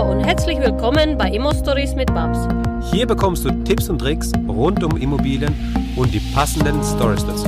[0.00, 2.48] Hallo und herzlich willkommen bei Immo Stories mit Babs.
[2.90, 5.54] Hier bekommst du Tipps und Tricks rund um Immobilien
[5.94, 7.44] und die passenden Stories dazu.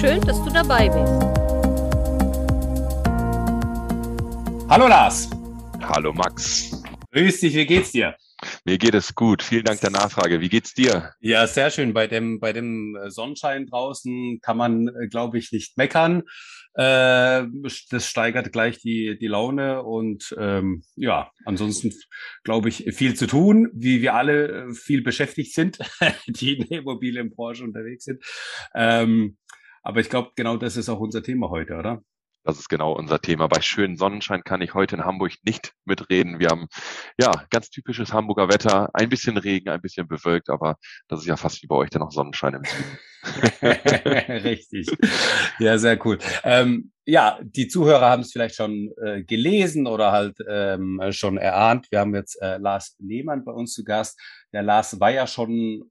[0.00, 1.12] Schön, dass du dabei bist.
[4.70, 5.28] Hallo Lars.
[5.82, 6.82] Hallo Max.
[7.10, 8.16] Grüß dich, wie geht's dir?
[8.64, 9.42] Mir geht es gut.
[9.42, 10.40] Vielen Dank der Nachfrage.
[10.40, 11.12] Wie geht's dir?
[11.20, 11.92] Ja, sehr schön.
[11.92, 16.22] Bei dem, bei dem Sonnenschein draußen kann man, äh, glaube ich, nicht meckern.
[16.74, 17.46] Äh,
[17.90, 21.92] das steigert gleich die, die Laune und ähm, ja, ansonsten
[22.44, 25.78] glaube ich viel zu tun, wie wir alle äh, viel beschäftigt sind,
[26.26, 28.24] die in der Immobilienbranche unterwegs sind.
[28.74, 29.36] Ähm,
[29.82, 32.02] aber ich glaube, genau das ist auch unser Thema heute, oder?
[32.44, 33.46] Das ist genau unser Thema.
[33.46, 36.40] Bei schönem Sonnenschein kann ich heute in Hamburg nicht mitreden.
[36.40, 36.66] Wir haben
[37.18, 40.76] ja ganz typisches Hamburger Wetter, ein bisschen Regen, ein bisschen bewölkt, aber
[41.08, 42.98] das ist ja fast wie bei euch dann noch Sonnenschein im Süden.
[44.42, 44.90] Richtig.
[45.60, 46.18] Ja, sehr cool.
[46.42, 51.86] Ähm, ja, die Zuhörer haben es vielleicht schon äh, gelesen oder halt ähm, schon erahnt.
[51.90, 54.20] Wir haben jetzt äh, Lars Lehmann bei uns zu Gast.
[54.52, 55.90] Der Lars war ja schon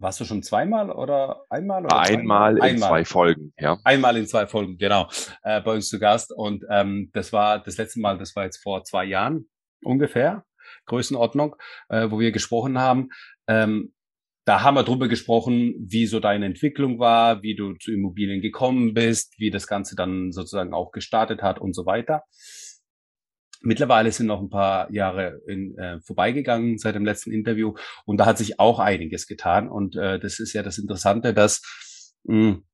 [0.00, 1.84] warst du schon zweimal oder einmal?
[1.84, 2.88] Oder einmal in einmal.
[2.88, 3.78] zwei Folgen, ja.
[3.84, 5.08] Einmal in zwei Folgen, genau,
[5.42, 6.32] äh, bei uns zu Gast.
[6.32, 9.48] Und ähm, das war das letzte Mal, das war jetzt vor zwei Jahren
[9.84, 10.44] ungefähr,
[10.86, 11.54] Größenordnung,
[11.88, 13.10] äh, wo wir gesprochen haben.
[13.46, 13.92] Ähm,
[14.46, 18.94] da haben wir drüber gesprochen, wie so deine Entwicklung war, wie du zu Immobilien gekommen
[18.94, 22.24] bist, wie das Ganze dann sozusagen auch gestartet hat und so weiter.
[23.62, 27.74] Mittlerweile sind noch ein paar Jahre in, äh, vorbeigegangen seit dem letzten Interview
[28.06, 29.68] und da hat sich auch einiges getan.
[29.68, 31.62] Und äh, das ist ja das Interessante, dass
[32.24, 32.64] mh, hm,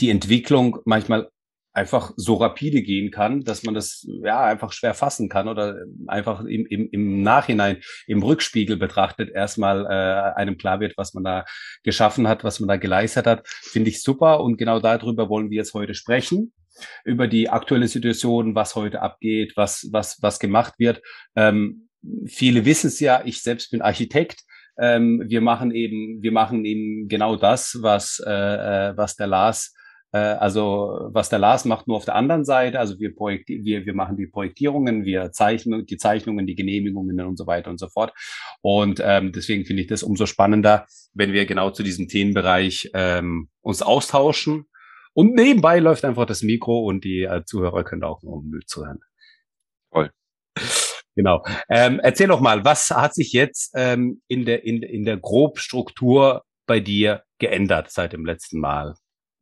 [0.00, 1.28] die Entwicklung manchmal
[1.72, 5.76] einfach so rapide gehen kann, dass man das ja einfach schwer fassen kann oder
[6.08, 11.22] einfach im, im, im Nachhinein im Rückspiegel betrachtet erstmal äh, einem klar wird, was man
[11.22, 11.44] da
[11.84, 15.58] geschaffen hat, was man da geleistet hat, finde ich super und genau darüber wollen wir
[15.58, 16.52] jetzt heute sprechen
[17.04, 21.02] über die aktuelle Situation, was heute abgeht, was was was gemacht wird.
[21.36, 21.88] Ähm,
[22.26, 23.22] viele wissen es ja.
[23.24, 24.42] Ich selbst bin Architekt.
[24.78, 29.74] Ähm, wir machen eben wir machen eben genau das, was äh, äh was der Lars
[30.12, 32.78] äh, also was der Lars macht, nur auf der anderen Seite.
[32.78, 37.36] Also wir, projekti wir, wir machen die Projektierungen, wir zeichnen die Zeichnungen, die Genehmigungen und
[37.36, 38.12] so weiter und so fort.
[38.60, 43.48] Und ähm, deswegen finde ich das umso spannender, wenn wir genau zu diesem Themenbereich ähm,
[43.60, 44.66] uns austauschen.
[45.20, 49.00] Und nebenbei läuft einfach das Mikro und die äh, Zuhörer können auch noch Müll zuhören.
[49.92, 50.10] Toll.
[51.14, 51.44] Genau.
[51.68, 56.44] Ähm, erzähl doch mal, was hat sich jetzt ähm, in der in, in der Grobstruktur
[56.66, 58.94] bei dir geändert seit dem letzten Mal?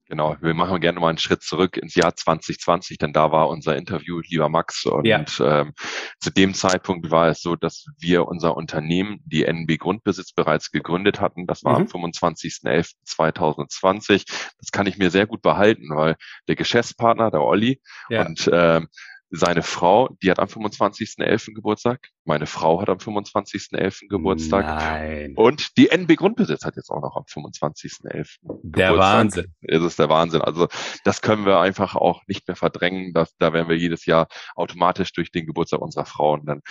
[0.09, 3.77] Genau, wir machen gerne mal einen Schritt zurück ins Jahr 2020, denn da war unser
[3.77, 4.87] Interview, lieber Max.
[4.87, 5.23] Und ja.
[5.41, 5.75] ähm,
[6.19, 11.21] zu dem Zeitpunkt war es so, dass wir unser Unternehmen, die NB Grundbesitz, bereits gegründet
[11.21, 11.47] hatten.
[11.47, 11.89] Das war mhm.
[11.93, 14.25] am 25.11.2020.
[14.59, 16.17] Das kann ich mir sehr gut behalten, weil
[16.49, 18.25] der Geschäftspartner, der Olli, ja.
[18.25, 18.89] und ähm,
[19.31, 21.55] seine Frau, die hat am 25.11.
[21.55, 22.09] Geburtstag.
[22.25, 24.09] Meine Frau hat am 25.11.
[24.09, 24.65] Geburtstag.
[24.65, 25.35] Nein.
[25.37, 28.39] Und die NB Grundbesitz hat jetzt auch noch am 25.11.
[28.63, 29.55] Der Wahnsinn.
[29.61, 30.41] Ist es der Wahnsinn.
[30.41, 30.69] Also
[31.05, 33.13] das können wir einfach auch nicht mehr verdrängen.
[33.13, 36.63] Das, da werden wir jedes Jahr automatisch durch den Geburtstag unserer Frauen dann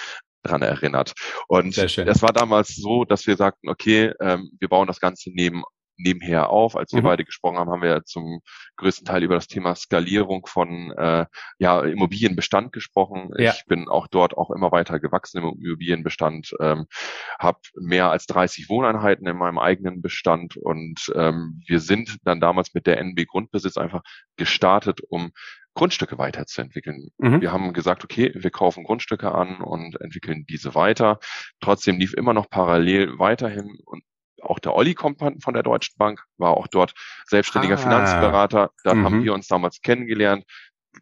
[0.44, 1.14] dran erinnert.
[1.48, 5.64] Und es war damals so, dass wir sagten, okay, ähm, wir bauen das Ganze neben
[5.98, 6.76] nebenher auf.
[6.76, 7.06] Als wir mhm.
[7.06, 8.42] beide gesprochen haben, haben wir zum
[8.78, 11.26] größten Teil über das Thema Skalierung von äh,
[11.60, 13.32] ja, Immobilienbestand gesprochen.
[13.38, 13.52] Ja.
[13.52, 16.86] Ich bin auch dort auch immer weiter gewachsen im Immobilienbestand, ähm,
[17.40, 22.74] habe mehr als 30 Wohneinheiten in meinem eigenen Bestand und ähm, wir sind dann damals
[22.74, 24.02] mit der NB Grundbesitz einfach
[24.36, 25.32] gestartet, um
[25.78, 27.10] Grundstücke weiterzuentwickeln.
[27.20, 27.40] Mhm.
[27.40, 31.20] Wir haben gesagt, okay, wir kaufen Grundstücke an und entwickeln diese weiter.
[31.62, 34.04] Trotzdem lief immer noch parallel weiterhin und
[34.42, 36.94] auch der Olli kommt von der Deutschen Bank, war auch dort
[37.28, 37.78] selbstständiger ah.
[37.78, 38.72] Finanzberater.
[38.84, 39.06] Dann mhm.
[39.06, 40.46] haben wir uns damals kennengelernt.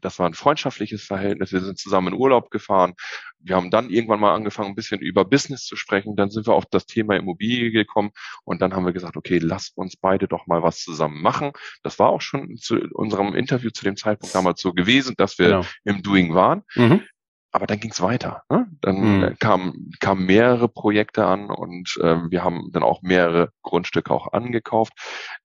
[0.02, 1.54] Das war ein freundschaftliches Verhältnis.
[1.54, 2.96] Wir sind zusammen in Urlaub gefahren.
[3.40, 6.16] Wir haben dann irgendwann mal angefangen, ein bisschen über Business zu sprechen.
[6.16, 8.12] Dann sind wir auf das Thema Immobilie gekommen
[8.44, 11.52] und dann haben wir gesagt, okay, lasst uns beide doch mal was zusammen machen.
[11.84, 15.48] Das war auch schon zu unserem Interview zu dem Zeitpunkt damals so gewesen, dass wir
[15.48, 15.66] genau.
[15.84, 16.64] im Doing waren.
[16.76, 17.02] Mhm
[17.56, 18.44] aber dann ging es weiter.
[18.50, 18.68] Ne?
[18.82, 19.40] Dann mhm.
[19.40, 24.92] kamen kam mehrere Projekte an und ähm, wir haben dann auch mehrere Grundstücke auch angekauft.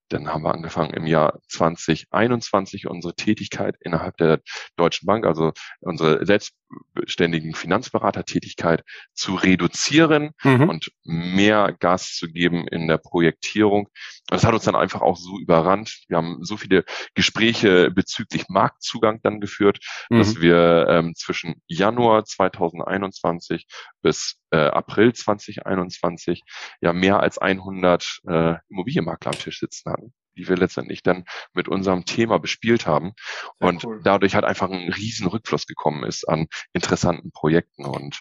[0.08, 4.40] Dann haben wir angefangen im Jahr 2021 unsere Tätigkeit innerhalb der
[4.74, 8.82] Deutschen Bank, also unsere selbstständigen Finanzberatertätigkeit
[9.14, 10.68] zu reduzieren mhm.
[10.68, 13.88] und mehr Gas zu geben in der Projektierung.
[14.30, 16.04] Das hat uns dann einfach auch so überrannt.
[16.08, 16.84] Wir haben so viele
[17.14, 20.18] Gespräche bezüglich Marktzugang dann geführt, mhm.
[20.18, 23.66] dass wir ähm, zwischen Januar 2021
[24.02, 26.42] bis äh, April 2021
[26.80, 31.68] ja mehr als 100 äh, Immobilienmakler am Tisch sitzen hatten, die wir letztendlich dann mit
[31.68, 33.12] unserem Thema bespielt haben
[33.58, 34.00] Sehr und cool.
[34.04, 38.20] dadurch halt einfach ein riesen Rückfluss gekommen ist an interessanten Projekten und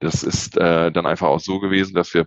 [0.00, 2.26] das ist äh, dann einfach auch so gewesen, dass wir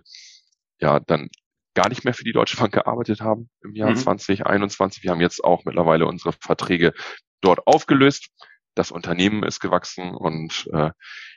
[0.78, 1.30] ja dann
[1.74, 3.96] gar nicht mehr für die Deutsche Bank gearbeitet haben im Jahr mhm.
[3.96, 5.02] 2021.
[5.02, 6.92] Wir haben jetzt auch mittlerweile unsere Verträge
[7.40, 8.28] dort aufgelöst.
[8.74, 10.90] Das Unternehmen ist gewachsen und äh,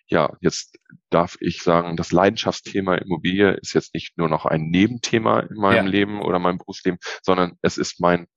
[0.08, 0.78] ja, jetzt
[1.10, 5.86] darf ich sagen, das Leidenschaftsthema Immobilie ist jetzt nicht nur noch ein Nebenthema in meinem
[5.86, 5.92] ja.
[5.92, 8.28] Leben oder meinem Berufsleben, sondern es ist mein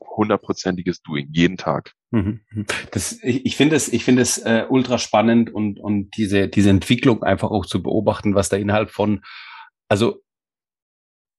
[0.00, 1.94] hundertprozentiges Doing jeden Tag.
[2.10, 2.40] Mhm.
[2.90, 6.70] Das, ich, ich finde es, ich finde es äh, ultra spannend und und diese diese
[6.70, 9.22] Entwicklung einfach auch zu beobachten, was da innerhalb von,
[9.88, 10.20] also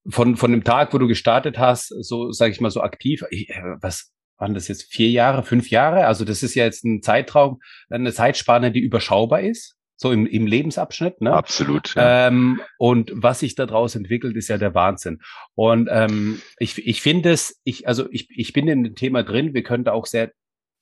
[0.10, 3.46] von von dem Tag, wo du gestartet hast, so sage ich mal so aktiv, äh,
[3.82, 6.08] was waren das jetzt vier Jahre, fünf Jahre?
[6.08, 7.60] Also das ist ja jetzt ein Zeitraum,
[7.90, 11.22] eine Zeitspanne, die überschaubar ist so im, im Lebensabschnitt.
[11.22, 11.32] Ne?
[11.32, 11.94] Absolut.
[11.94, 12.28] Ja.
[12.28, 15.22] Ähm, und was sich daraus entwickelt, ist ja der Wahnsinn.
[15.54, 19.54] Und ähm, ich, ich finde es, ich, also ich, ich bin in dem Thema drin,
[19.54, 20.32] wir können da auch sehr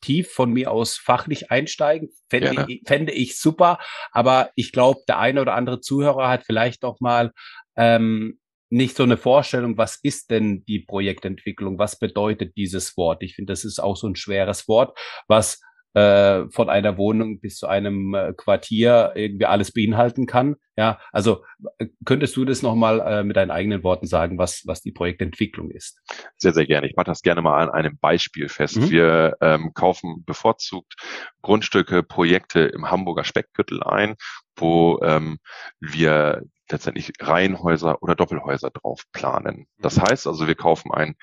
[0.01, 3.79] tief von mir aus fachlich einsteigen, fände, ich, fände ich super.
[4.13, 7.33] Aber ich glaube, der eine oder andere Zuhörer hat vielleicht auch mal
[7.75, 8.39] ähm,
[8.69, 13.23] nicht so eine Vorstellung, was ist denn die Projektentwicklung, was bedeutet dieses Wort.
[13.23, 15.59] Ich finde, das ist auch so ein schweres Wort, was
[15.93, 20.55] äh, von einer Wohnung bis zu einem äh, Quartier irgendwie alles beinhalten kann.
[20.77, 21.43] Ja, also
[21.79, 25.71] äh, könntest du das nochmal äh, mit deinen eigenen Worten sagen, was, was die Projektentwicklung
[25.71, 25.99] ist?
[26.37, 26.87] Sehr, sehr gerne.
[26.87, 28.77] Ich mache das gerne mal an einem Beispiel fest.
[28.77, 28.89] Mhm.
[28.91, 30.95] Wir ähm, kaufen bevorzugt
[31.41, 34.15] Grundstücke, Projekte im Hamburger Speckgürtel ein,
[34.59, 35.39] wo ähm,
[35.79, 39.67] wir letztendlich Reihenhäuser oder Doppelhäuser drauf planen.
[39.79, 40.03] Das mhm.
[40.03, 41.15] heißt also, wir kaufen ein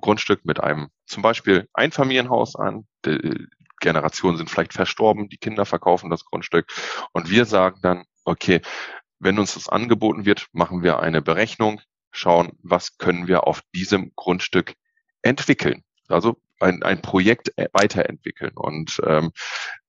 [0.00, 2.86] Grundstück mit einem zum Beispiel Einfamilienhaus an.
[3.80, 6.66] Generationen sind vielleicht verstorben, die Kinder verkaufen das Grundstück
[7.12, 8.62] und wir sagen dann, okay,
[9.18, 11.80] wenn uns das angeboten wird, machen wir eine Berechnung,
[12.10, 14.74] schauen, was können wir auf diesem Grundstück
[15.22, 15.82] entwickeln.
[16.08, 18.52] Also ein, ein Projekt weiterentwickeln.
[18.54, 19.32] Und ähm,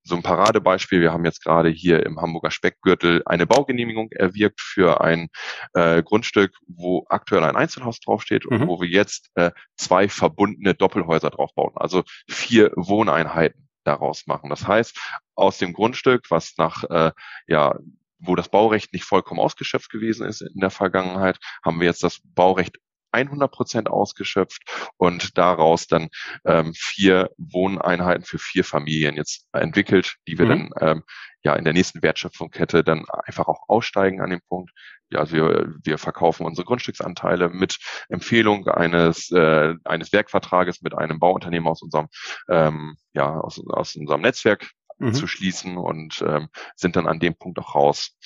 [0.05, 5.01] so ein Paradebeispiel, wir haben jetzt gerade hier im Hamburger Speckgürtel eine Baugenehmigung erwirkt für
[5.01, 5.29] ein
[5.73, 8.61] äh, Grundstück, wo aktuell ein Einzelhaus draufsteht mhm.
[8.61, 14.51] und wo wir jetzt äh, zwei verbundene Doppelhäuser draufbauen, also vier Wohneinheiten daraus machen.
[14.51, 14.97] Das heißt,
[15.33, 17.11] aus dem Grundstück, was nach, äh,
[17.47, 17.75] ja,
[18.19, 22.19] wo das Baurecht nicht vollkommen ausgeschöpft gewesen ist in der Vergangenheit, haben wir jetzt das
[22.23, 22.77] Baurecht
[23.15, 24.61] 100 Prozent ausgeschöpft
[24.97, 26.09] und daraus dann
[26.45, 30.49] ähm, vier Wohneinheiten für vier Familien jetzt entwickelt, die wir mhm.
[30.49, 31.03] dann ähm,
[31.43, 34.71] ja in der nächsten Wertschöpfungskette dann einfach auch aussteigen an dem Punkt.
[35.09, 37.77] Ja, also wir, wir verkaufen unsere Grundstücksanteile mit
[38.09, 42.07] Empfehlung eines äh, eines Werkvertrages mit einem Bauunternehmen aus unserem
[42.49, 45.13] ähm, ja aus, aus unserem Netzwerk mhm.
[45.13, 48.17] zu schließen und ähm, sind dann an dem Punkt auch raus.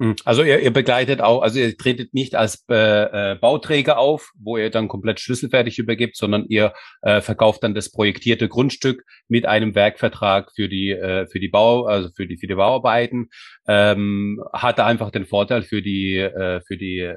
[0.00, 0.16] Hm.
[0.24, 4.56] Also ihr, ihr begleitet auch, also ihr tretet nicht als äh, äh, Bauträger auf, wo
[4.56, 6.72] ihr dann komplett schlüsselfertig übergibt, sondern ihr
[7.02, 11.84] äh, verkauft dann das projektierte Grundstück mit einem Werkvertrag für die äh, für die Bau,
[11.86, 13.28] also für die für die Bauarbeiten.
[13.68, 17.12] Ähm, hat da einfach den Vorteil für die äh, für die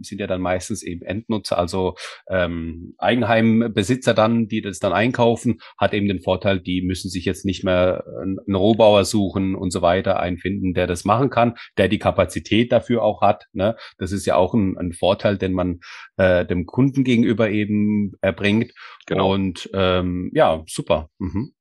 [0.00, 1.94] sind ja dann meistens eben Endnutzer, also
[2.28, 7.44] ähm, Eigenheimbesitzer dann, die das dann einkaufen, hat eben den Vorteil, die müssen sich jetzt
[7.44, 11.98] nicht mehr einen Rohbauer suchen und so weiter einfinden, der das machen kann, der die
[11.98, 13.46] Kapazität Kapazität dafür auch hat.
[13.52, 13.76] Ne?
[13.98, 15.80] Das ist ja auch ein, ein Vorteil, den man
[16.16, 18.72] äh, dem Kunden gegenüber eben erbringt.
[19.06, 19.32] Genau.
[19.32, 21.10] Und ähm, ja, super.
[21.18, 21.52] Mhm.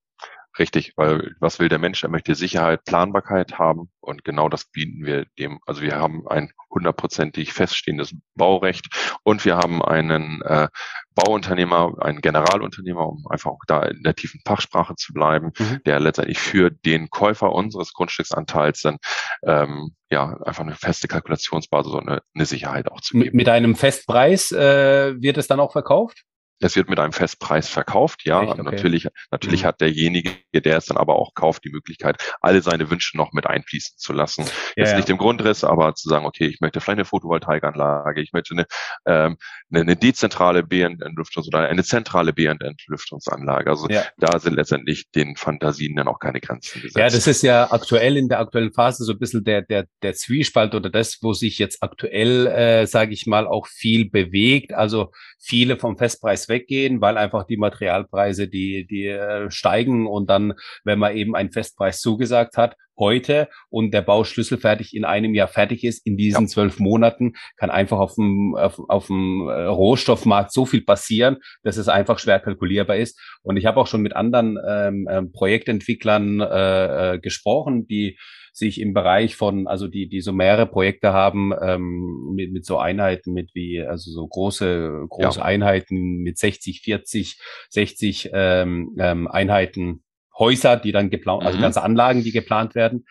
[0.59, 2.03] Richtig, weil was will der Mensch?
[2.03, 5.59] Er möchte Sicherheit, Planbarkeit haben und genau das bieten wir dem.
[5.65, 8.87] Also wir haben ein hundertprozentig feststehendes Baurecht
[9.23, 10.67] und wir haben einen äh,
[11.15, 15.81] Bauunternehmer, einen Generalunternehmer, um einfach auch da in der tiefen Fachsprache zu bleiben, mhm.
[15.85, 18.97] der letztendlich für den Käufer unseres Grundstücksanteils dann
[19.43, 23.35] ähm, ja einfach eine feste Kalkulationsbasis und eine, eine Sicherheit auch zu geben.
[23.35, 26.23] Mit einem Festpreis äh, wird es dann auch verkauft?
[26.63, 28.41] Es wird mit einem Festpreis verkauft, ja.
[28.41, 28.63] Okay.
[28.63, 29.67] Natürlich, natürlich mhm.
[29.67, 33.47] hat derjenige, der es dann aber auch kauft, die Möglichkeit, alle seine Wünsche noch mit
[33.47, 34.45] einfließen zu lassen.
[34.75, 34.97] Jetzt ja.
[34.97, 38.65] nicht im Grundriss, aber zu sagen, okay, ich möchte vielleicht eine Photovoltaikanlage, ich möchte eine,
[39.05, 39.37] ähm,
[39.71, 43.69] eine, eine dezentrale BND-Entlüftungs- oder eine zentrale BND-Entlüftungsanlage.
[43.69, 44.03] Also ja.
[44.17, 46.97] da sind letztendlich den Fantasien dann auch keine Grenzen gesetzt.
[46.97, 50.13] Ja, das ist ja aktuell in der aktuellen Phase so ein bisschen der, der, der
[50.13, 54.73] Zwiespalt oder das, wo sich jetzt aktuell, äh, sage ich mal, auch viel bewegt.
[54.73, 60.53] Also viele vom Festpreis weggehen, weil einfach die Materialpreise, die, die äh, steigen und dann,
[60.83, 65.47] wenn man eben einen Festpreis zugesagt hat, heute und der Bau schlüsselfertig in einem Jahr
[65.47, 66.83] fertig ist, in diesen zwölf ja.
[66.83, 71.87] Monaten kann einfach auf dem, auf, auf dem äh, Rohstoffmarkt so viel passieren, dass es
[71.87, 73.19] einfach schwer kalkulierbar ist.
[73.41, 78.17] Und ich habe auch schon mit anderen ähm, ähm Projektentwicklern äh, äh, gesprochen, die
[78.53, 82.77] sich im Bereich von, also die, die so mehrere Projekte haben, ähm, mit, mit so
[82.77, 85.45] Einheiten, mit wie, also so große, große ja.
[85.45, 90.03] Einheiten mit 60, 40, 60 ähm, ähm, Einheiten
[90.37, 91.63] Häuser, die dann geplant, also mhm.
[91.63, 93.05] ganze Anlagen, die geplant werden.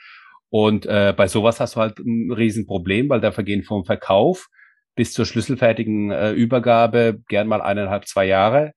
[0.48, 4.48] Und äh, bei sowas hast du halt ein Riesenproblem, weil da vergehen vom Verkauf
[4.94, 8.72] bis zur schlüsselfertigen äh, Übergabe gern mal eineinhalb, zwei Jahre.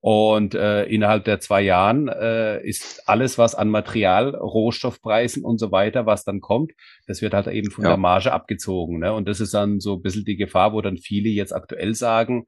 [0.00, 5.72] Und äh, innerhalb der zwei Jahren äh, ist alles, was an Material, Rohstoffpreisen und so
[5.72, 6.72] weiter, was dann kommt,
[7.06, 7.90] das wird halt eben von ja.
[7.90, 9.00] der Marge abgezogen.
[9.00, 9.12] Ne?
[9.12, 12.44] Und das ist dann so ein bisschen die Gefahr, wo dann viele jetzt aktuell sagen,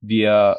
[0.00, 0.58] wir,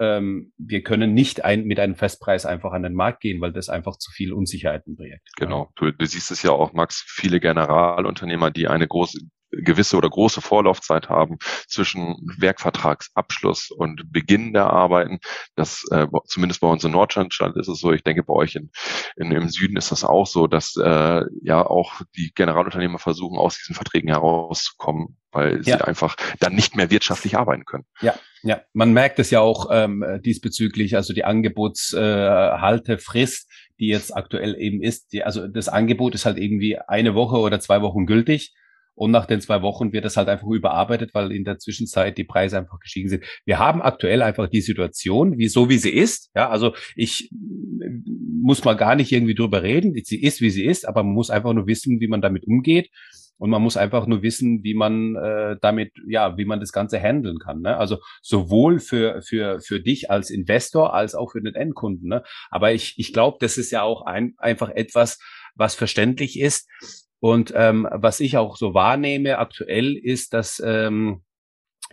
[0.00, 3.68] ähm, wir können nicht ein, mit einem Festpreis einfach an den Markt gehen, weil das
[3.68, 5.20] einfach zu viel Unsicherheiten bringt.
[5.36, 5.70] Genau.
[5.76, 9.20] Du, du siehst es ja auch, Max, viele Generalunternehmer, die eine große
[9.50, 11.38] gewisse oder große Vorlaufzeit haben
[11.68, 15.18] zwischen Werkvertragsabschluss und Beginn der Arbeiten.
[15.56, 17.92] Das äh, zumindest bei uns in Norddeutschland ist es so.
[17.92, 18.70] Ich denke, bei euch in,
[19.16, 23.56] in, im Süden ist das auch so, dass äh, ja auch die Generalunternehmer versuchen, aus
[23.56, 25.78] diesen Verträgen herauszukommen, weil ja.
[25.78, 27.84] sie einfach dann nicht mehr wirtschaftlich arbeiten können.
[28.00, 34.16] Ja, ja, man merkt es ja auch ähm, diesbezüglich, also die Angebotshaltefrist, äh, die jetzt
[34.16, 35.12] aktuell eben ist.
[35.12, 38.54] Die, also das Angebot ist halt irgendwie eine Woche oder zwei Wochen gültig.
[39.00, 42.24] Und nach den zwei Wochen wird das halt einfach überarbeitet, weil in der Zwischenzeit die
[42.24, 43.24] Preise einfach gestiegen sind.
[43.46, 46.30] Wir haben aktuell einfach die Situation, wie so wie sie ist.
[46.34, 49.94] Ja, also ich muss mal gar nicht irgendwie drüber reden.
[50.04, 52.90] Sie ist, wie sie ist, aber man muss einfach nur wissen, wie man damit umgeht.
[53.38, 57.00] Und man muss einfach nur wissen, wie man äh, damit, ja, wie man das Ganze
[57.00, 57.62] handeln kann.
[57.62, 57.78] Ne?
[57.78, 62.06] Also sowohl für, für, für dich als Investor als auch für den Endkunden.
[62.06, 62.22] Ne?
[62.50, 65.18] Aber ich, ich glaube, das ist ja auch ein, einfach etwas,
[65.54, 66.68] was verständlich ist.
[67.20, 71.22] Und ähm, was ich auch so wahrnehme aktuell ist, dass ähm,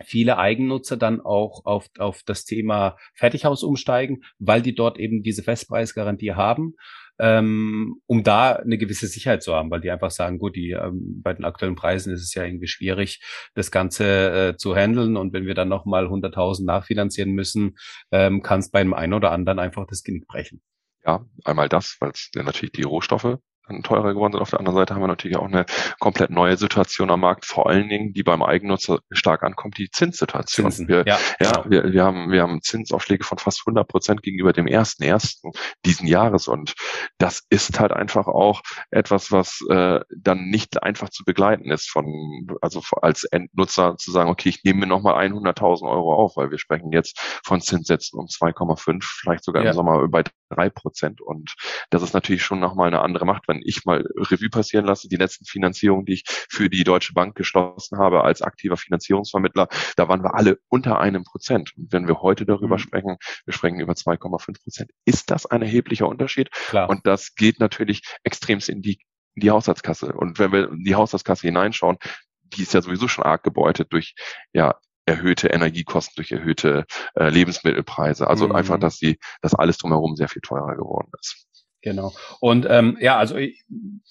[0.04, 5.42] viele Eigennutzer dann auch auf, auf das Thema Fertighaus umsteigen, weil die dort eben diese
[5.42, 6.74] Festpreisgarantie haben,
[7.18, 11.20] ähm, um da eine gewisse Sicherheit zu haben, weil die einfach sagen, gut, die ähm,
[11.22, 13.20] bei den aktuellen Preisen ist es ja irgendwie schwierig,
[13.54, 17.76] das Ganze äh, zu handeln und wenn wir dann nochmal 100.000 nachfinanzieren müssen,
[18.12, 20.62] ähm, kann es bei einem einen oder anderen einfach das Genick brechen.
[21.04, 23.38] Ja, einmal das, weil es natürlich die Rohstoffe
[23.82, 24.42] teurer geworden sind.
[24.42, 25.66] Auf der anderen Seite haben wir natürlich auch eine
[25.98, 30.70] komplett neue Situation am Markt, vor allen Dingen, die beim Eigennutzer stark ankommt, die Zinssituation.
[30.70, 31.64] Zinsen, wir, ja, ja genau.
[31.70, 35.50] wir, wir, haben, wir haben Zinsaufschläge von fast 100 Prozent gegenüber dem ersten, ersten
[35.84, 36.74] diesen Jahres und
[37.18, 42.46] das ist halt einfach auch etwas, was äh, dann nicht einfach zu begleiten ist von,
[42.60, 46.58] also als Endnutzer zu sagen, okay, ich nehme mir nochmal 100.000 Euro auf, weil wir
[46.58, 49.70] sprechen jetzt von Zinssätzen um 2,5, vielleicht sogar ja.
[49.70, 51.54] im Sommer bei drei Prozent und
[51.90, 55.16] das ist natürlich schon nochmal eine andere Macht, wenn ich mal Revue passieren lasse, die
[55.16, 60.22] letzten Finanzierungen, die ich für die Deutsche Bank geschlossen habe als aktiver Finanzierungsvermittler, da waren
[60.22, 61.72] wir alle unter einem Prozent.
[61.76, 62.80] Und wenn wir heute darüber mhm.
[62.80, 66.50] sprechen, wir sprechen über 2,5 Prozent, ist das ein erheblicher Unterschied.
[66.50, 66.88] Klar.
[66.88, 69.00] Und das geht natürlich extremst in die,
[69.34, 70.12] in die Haushaltskasse.
[70.12, 71.98] Und wenn wir in die Haushaltskasse hineinschauen,
[72.42, 74.14] die ist ja sowieso schon arg gebeutet durch
[74.52, 74.78] ja
[75.08, 76.84] erhöhte Energiekosten, durch erhöhte
[77.14, 78.28] äh, Lebensmittelpreise.
[78.28, 78.54] Also mhm.
[78.54, 81.47] einfach, dass die, dass alles drumherum sehr viel teurer geworden ist.
[81.82, 82.12] Genau.
[82.40, 83.64] Und ähm, ja, also ich,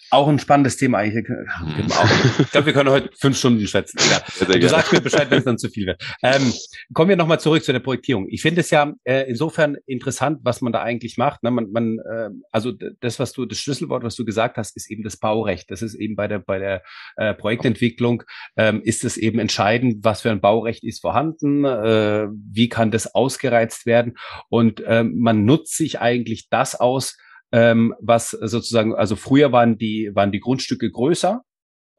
[0.09, 1.27] auch ein spannendes Thema eigentlich.
[1.27, 1.87] Hm.
[2.39, 3.99] Ich glaube, wir können heute fünf Stunden schätzen.
[4.09, 4.21] Ja.
[4.39, 4.69] Du gerne.
[4.69, 6.01] sagst mir Bescheid, wenn es dann zu viel wird.
[6.23, 6.53] Ähm,
[6.93, 8.27] kommen wir nochmal zurück zu der Projektierung.
[8.29, 11.43] Ich finde es ja äh, insofern interessant, was man da eigentlich macht.
[11.43, 11.51] Ne?
[11.51, 15.03] Man, man, äh, also das, was du, das Schlüsselwort, was du gesagt hast, ist eben
[15.03, 15.69] das Baurecht.
[15.69, 16.83] Das ist eben bei der bei der
[17.17, 18.23] äh, Projektentwicklung
[18.55, 23.13] ähm, ist es eben entscheidend, was für ein Baurecht ist vorhanden, äh, wie kann das
[23.13, 24.17] ausgereizt werden
[24.49, 27.17] und ähm, man nutzt sich eigentlich das aus
[27.51, 31.43] ähm, was sozusagen, also früher waren die, waren die Grundstücke größer,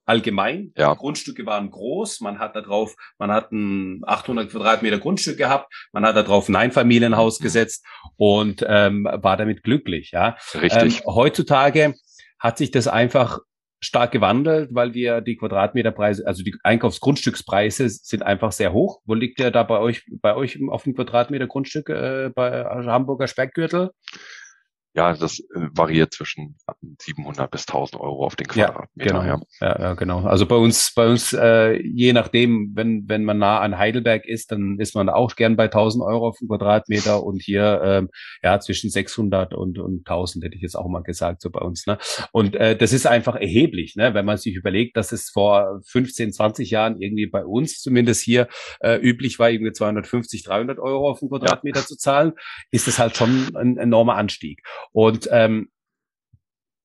[0.08, 0.72] allgemein.
[0.76, 0.94] Ja.
[0.94, 2.20] Grundstücke waren groß.
[2.20, 5.72] Man hat da drauf, man hat ein 800 Quadratmeter Grundstück gehabt.
[5.92, 7.44] Man hat da drauf ein Einfamilienhaus mhm.
[7.44, 7.84] gesetzt
[8.16, 10.10] und ähm, war damit glücklich.
[10.12, 10.36] Ja.
[10.54, 11.00] Richtig.
[11.00, 11.94] Ähm, heutzutage
[12.38, 13.40] hat sich das einfach
[13.80, 19.00] stark gewandelt, weil wir die Quadratmeterpreise, also die Einkaufsgrundstückspreise sind einfach sehr hoch.
[19.04, 23.28] Wo liegt der da bei euch, bei euch auf dem Quadratmeter Grundstück äh, bei Hamburger
[23.28, 23.90] Speckgürtel?
[24.94, 26.56] Ja, das äh, variiert zwischen
[27.00, 29.14] 700 bis 1000 Euro auf den Quadratmeter.
[29.14, 29.22] Ja, genau.
[29.22, 29.40] Ja.
[29.60, 30.20] Ja, ja, genau.
[30.22, 34.50] Also bei uns, bei uns, äh, je nachdem, wenn, wenn man nah an Heidelberg ist,
[34.50, 38.08] dann ist man auch gern bei 1000 Euro auf den Quadratmeter und hier, ähm,
[38.42, 41.86] ja, zwischen 600 und, und 1000 hätte ich jetzt auch mal gesagt, so bei uns,
[41.86, 41.98] ne?
[42.32, 44.14] Und äh, das ist einfach erheblich, ne?
[44.14, 48.48] Wenn man sich überlegt, dass es vor 15, 20 Jahren irgendwie bei uns zumindest hier
[48.80, 51.86] äh, üblich war, irgendwie 250, 300 Euro auf den Quadratmeter ja.
[51.86, 52.32] zu zahlen,
[52.70, 54.62] ist das halt schon ein enormer Anstieg.
[54.92, 55.68] Und ähm,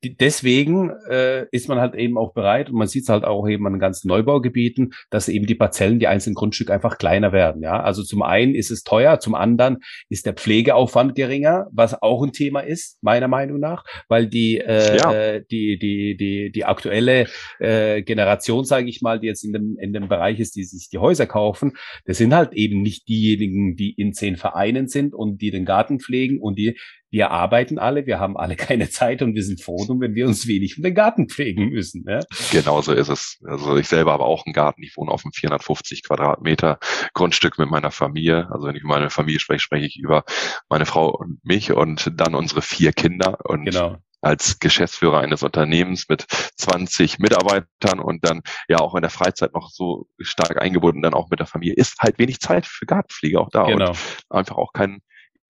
[0.10, 3.66] deswegen äh, ist man halt eben auch bereit und man sieht es halt auch eben
[3.68, 7.62] an ganzen Neubaugebieten, dass eben die Parzellen, die einzelnen Grundstücke einfach kleiner werden.
[7.62, 9.78] Ja, also zum einen ist es teuer, zum anderen
[10.10, 14.98] ist der Pflegeaufwand geringer, was auch ein Thema ist meiner Meinung nach, weil die äh,
[14.98, 15.40] ja.
[15.40, 17.28] die die die die aktuelle
[17.60, 20.90] äh, Generation, sage ich mal, die jetzt in dem in dem Bereich ist, die sich
[20.90, 21.74] die Häuser kaufen,
[22.06, 26.00] das sind halt eben nicht diejenigen, die in zehn Vereinen sind und die den Garten
[26.00, 26.78] pflegen und die
[27.14, 30.48] wir arbeiten alle, wir haben alle keine Zeit und wir sind froh, wenn wir uns
[30.48, 32.04] wenig um den Garten pflegen müssen.
[32.10, 32.22] Ja?
[32.52, 33.40] Genau so ist es.
[33.46, 34.82] Also ich selber habe auch einen Garten.
[34.82, 36.80] Ich wohne auf einem 450 Quadratmeter
[37.14, 38.50] Grundstück mit meiner Familie.
[38.52, 40.24] Also wenn ich über meine Familie spreche, spreche ich über
[40.70, 43.38] meine Frau und mich und dann unsere vier Kinder.
[43.46, 49.10] Und genau als Geschäftsführer eines Unternehmens mit 20 Mitarbeitern und dann ja auch in der
[49.10, 52.86] Freizeit noch so stark eingebunden, dann auch mit der Familie, ist halt wenig Zeit für
[52.86, 53.90] Gartenpflege auch da genau.
[53.90, 53.98] und
[54.30, 55.02] einfach auch kein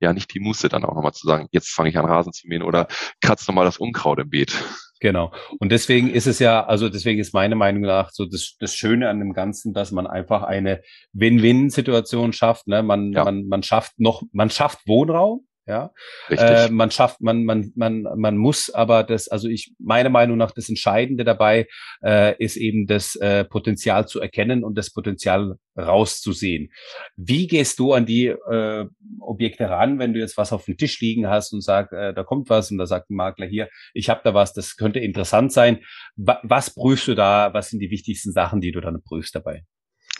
[0.03, 2.47] ja nicht die Muße dann auch nochmal zu sagen, jetzt fange ich an Rasen zu
[2.47, 2.87] mähen oder
[3.21, 4.53] kratz nochmal das Unkraut im Beet.
[4.99, 5.33] Genau.
[5.59, 9.09] Und deswegen ist es ja, also deswegen ist meine Meinung nach so das, das Schöne
[9.09, 10.81] an dem Ganzen, dass man einfach eine
[11.11, 12.67] Win-Win-Situation schafft.
[12.67, 12.83] Ne?
[12.83, 13.25] Man, ja.
[13.25, 15.91] man, man schafft noch, man schafft Wohnraum, ja,
[16.29, 20.51] äh, man schafft, man, man, man, man muss aber das, also ich, meine Meinung nach,
[20.51, 21.67] das Entscheidende dabei
[22.03, 26.69] äh, ist eben das äh, Potenzial zu erkennen und das Potenzial rauszusehen.
[27.15, 28.85] Wie gehst du an die äh,
[29.21, 32.23] Objekte ran, wenn du jetzt was auf dem Tisch liegen hast und sagst, äh, da
[32.23, 35.53] kommt was und da sagt ein Makler hier, ich habe da was, das könnte interessant
[35.53, 35.79] sein.
[36.15, 37.53] Wa was prüfst du da?
[37.53, 39.63] Was sind die wichtigsten Sachen, die du dann prüfst dabei?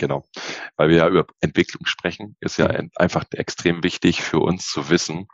[0.04, 0.28] Genau.
[0.76, 2.92] Weil wir ja über Entwicklung sprechen, ist ja mhm.
[2.96, 5.28] einfach extrem wichtig für uns zu wissen,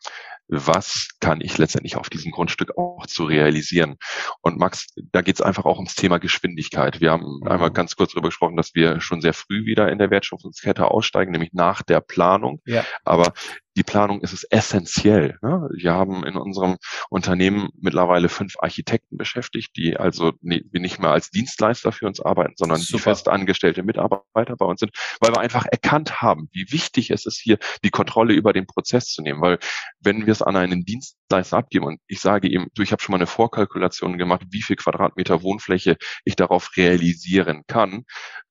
[0.48, 3.98] was kann ich letztendlich auf diesem Grundstück auch zu realisieren.
[4.42, 7.02] Und Max, da geht es einfach auch ums Thema Geschwindigkeit.
[7.02, 7.48] Wir haben mhm.
[7.48, 11.32] einmal ganz kurz darüber gesprochen, dass wir schon sehr früh wieder in der Wertschöpfungskette aussteigen,
[11.32, 12.62] nämlich nach der Planung.
[12.68, 12.86] Ja.
[13.04, 13.34] Aber
[13.80, 15.40] die Planung ist es essentiell.
[15.42, 15.70] Ne?
[15.74, 16.76] Wir haben in unserem
[17.10, 22.80] Unternehmen mittlerweile fünf Architekten beschäftigt, die also nicht mehr als Dienstleister für uns arbeiten, sondern
[22.80, 22.98] Super.
[22.98, 27.26] die fest angestellte Mitarbeiter bei uns sind, weil wir einfach erkannt haben, wie wichtig es
[27.26, 29.42] ist, hier die Kontrolle über den Prozess zu nehmen.
[29.42, 29.60] Weil
[30.02, 33.14] wenn wir es an einen Dienstleister abgeben und ich sage ihm, du, ich habe schon
[33.14, 35.96] mal eine Vorkalkulation gemacht, wie viel Quadratmeter Wohnfläche
[36.26, 38.04] ich darauf realisieren kann,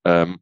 [0.07, 0.39] ähm,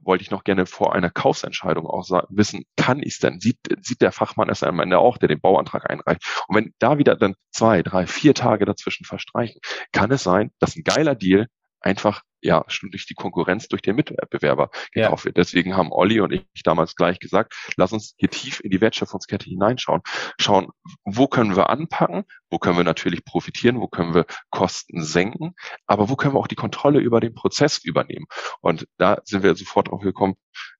[0.00, 3.40] wollte ich noch gerne vor einer Kaufsentscheidung auch wissen, kann ich es denn?
[3.40, 6.22] Sieht, sieht der Fachmann es am Ende auch, der den Bauantrag einreicht?
[6.48, 9.60] Und wenn da wieder dann zwei, drei, vier Tage dazwischen verstreichen,
[9.92, 11.46] kann es sein, dass ein geiler Deal
[11.80, 15.24] einfach ja schon durch die Konkurrenz durch den Mitbewerber gekauft ja.
[15.26, 15.36] wird.
[15.36, 19.46] Deswegen haben Olli und ich damals gleich gesagt, lass uns hier tief in die Wertschöpfungskette
[19.46, 20.00] hineinschauen.
[20.38, 20.68] Schauen,
[21.04, 25.54] wo können wir anpacken, wo können wir natürlich profitieren, wo können wir Kosten senken,
[25.86, 28.26] aber wo können wir auch die Kontrolle über den Prozess übernehmen.
[28.60, 30.34] Und da sind wir sofort drauf gekommen,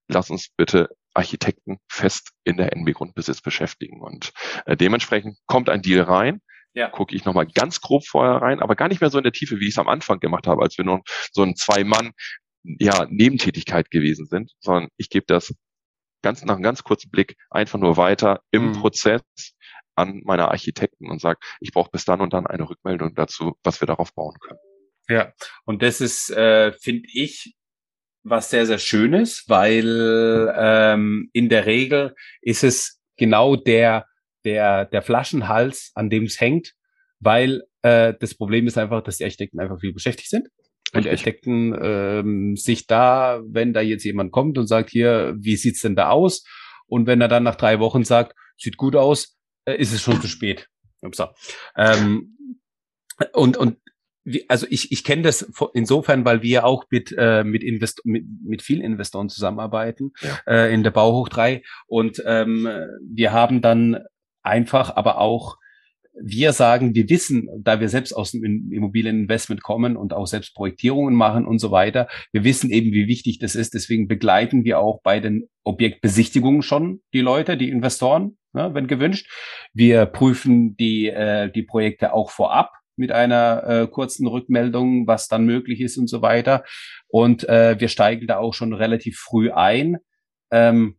[0.07, 4.01] lass uns bitte Architekten fest in der NB Grundbesitz beschäftigen.
[4.01, 4.31] Und
[4.65, 6.41] äh, dementsprechend kommt ein Deal rein,
[6.73, 6.89] ja.
[6.89, 9.59] gucke ich nochmal ganz grob vorher rein, aber gar nicht mehr so in der Tiefe,
[9.59, 12.11] wie ich es am Anfang gemacht habe, als wir nur so ein Zwei-Mann
[12.63, 15.53] ja, Nebentätigkeit gewesen sind, sondern ich gebe das
[16.21, 18.73] ganz nach einem ganz kurzen Blick einfach nur weiter im mhm.
[18.73, 19.21] Prozess
[19.95, 23.81] an meine Architekten und sage, ich brauche bis dann und dann eine Rückmeldung dazu, was
[23.81, 24.59] wir darauf bauen können.
[25.09, 25.33] Ja,
[25.65, 27.55] und das ist, äh, finde ich,
[28.23, 34.05] was sehr, sehr Schönes, weil ähm, in der Regel ist es genau der
[34.45, 36.73] der, der Flaschenhals, an dem es hängt,
[37.19, 40.49] weil äh, das Problem ist einfach, dass die Architekten einfach viel beschäftigt sind.
[40.93, 45.55] Und die Architekten ähm, sich da, wenn da jetzt jemand kommt und sagt, hier, wie
[45.55, 46.43] sieht's denn da aus?
[46.85, 50.19] Und wenn er dann nach drei Wochen sagt, sieht gut aus, äh, ist es schon
[50.21, 50.67] zu spät.
[51.01, 51.33] Upsa.
[51.77, 52.57] Ähm,
[53.33, 53.77] und, und
[54.23, 58.25] wie, also ich, ich kenne das insofern, weil wir auch mit, äh, mit, Invest mit,
[58.43, 60.39] mit vielen Investoren zusammenarbeiten ja.
[60.45, 62.67] äh, in der Bauhoch 3 und ähm,
[63.01, 64.03] wir haben dann
[64.43, 65.57] einfach, aber auch
[66.13, 71.15] wir sagen, wir wissen, da wir selbst aus dem Immobilieninvestment kommen und auch selbst Projektierungen
[71.15, 73.73] machen und so weiter, wir wissen eben, wie wichtig das ist.
[73.73, 79.29] Deswegen begleiten wir auch bei den Objektbesichtigungen schon die Leute, die Investoren, ne, wenn gewünscht.
[79.73, 85.45] Wir prüfen die, äh, die Projekte auch vorab mit einer äh, kurzen Rückmeldung, was dann
[85.45, 86.63] möglich ist und so weiter.
[87.07, 89.97] Und äh, wir steigen da auch schon relativ früh ein.
[90.51, 90.97] Ähm,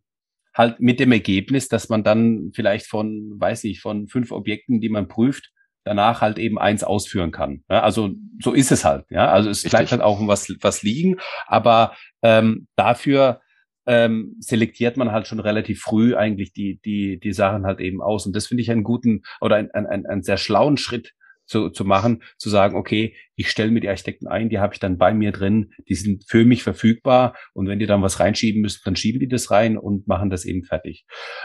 [0.55, 4.89] halt mit dem Ergebnis, dass man dann vielleicht von, weiß ich, von fünf Objekten, die
[4.89, 5.51] man prüft,
[5.85, 7.65] danach halt eben eins ausführen kann.
[7.69, 8.11] Ja, also
[8.41, 9.07] so ist es halt.
[9.11, 9.71] Ja, also es Richtig.
[9.71, 13.41] bleibt halt auch was was liegen, aber ähm, dafür
[13.87, 18.27] ähm, selektiert man halt schon relativ früh eigentlich die die die Sachen halt eben aus
[18.27, 21.15] und das finde ich einen guten oder einen, einen, einen sehr schlauen Schritt
[21.53, 24.81] zu, zu machen, zu sagen, okay, ich stelle mir die Architekten ein, die habe ich
[24.81, 28.63] dann bei mir drin, die sind für mich verfügbar und wenn die dann was reinschieben
[28.63, 31.05] müssen, dann schieben die das rein und machen das eben fertig.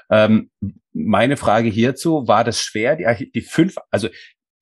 [0.10, 0.50] Ähm,
[0.94, 4.08] meine Frage hierzu, war das schwer, die, die fünf, also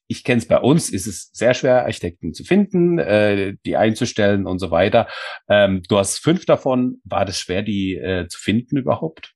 [0.08, 4.46] ich kenne es bei uns, ist es sehr schwer, Architekten zu finden, äh, die einzustellen
[4.46, 5.08] und so weiter.
[5.50, 6.98] Ähm, du hast fünf davon.
[7.04, 9.35] War das schwer, die äh, zu finden überhaupt?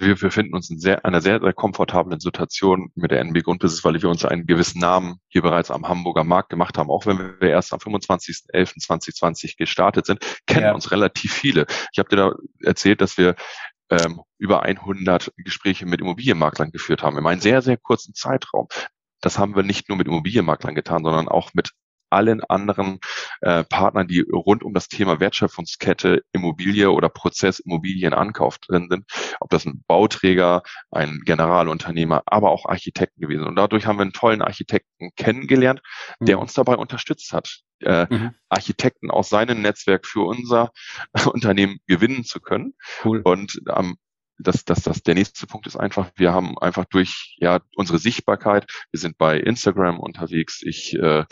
[0.00, 4.00] Wir befinden uns in sehr, einer sehr, sehr komfortablen Situation mit der NB Grundbesitz, weil
[4.00, 6.90] wir uns einen gewissen Namen hier bereits am Hamburger Markt gemacht haben.
[6.90, 10.74] Auch wenn wir erst am 25.11.2020 gestartet sind, kennen ja.
[10.74, 11.66] uns relativ viele.
[11.92, 13.36] Ich habe dir da erzählt, dass wir
[13.90, 18.68] ähm, über 100 Gespräche mit Immobilienmaklern geführt haben, in einem sehr, sehr kurzen Zeitraum.
[19.20, 21.72] Das haben wir nicht nur mit Immobilienmaklern getan, sondern auch mit
[22.10, 22.98] allen anderen
[23.40, 29.04] äh, Partnern, die rund um das Thema Wertschöpfungskette Immobilie oder Prozess Immobilienankauf drin sind,
[29.40, 33.46] ob das ein Bauträger, ein Generalunternehmer, aber auch Architekten gewesen.
[33.46, 35.80] Und dadurch haben wir einen tollen Architekten kennengelernt,
[36.20, 36.42] der mhm.
[36.42, 38.34] uns dabei unterstützt hat, äh, mhm.
[38.48, 40.72] Architekten aus seinem Netzwerk für unser
[41.32, 42.74] Unternehmen gewinnen zu können.
[43.04, 43.20] Cool.
[43.22, 43.96] Und am
[44.42, 48.66] das, das, das, der nächste Punkt ist einfach, wir haben einfach durch ja unsere Sichtbarkeit,
[48.90, 51.24] wir sind bei Instagram unterwegs, ich äh,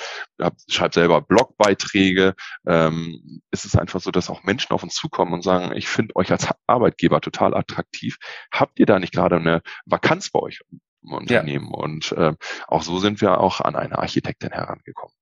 [0.68, 2.35] schreibe selber Blogbeiträge,
[2.66, 6.16] ähm, ist es einfach so, dass auch Menschen auf uns zukommen und sagen, ich finde
[6.16, 8.16] euch als Arbeitgeber total attraktiv.
[8.53, 10.61] Habt ihr da nicht gerade eine Vakanz bei euch
[11.03, 11.71] im Unternehmen?
[11.73, 11.79] Ja.
[11.79, 12.35] Und äh,
[12.66, 15.14] auch so sind wir auch an eine Architektin herangekommen.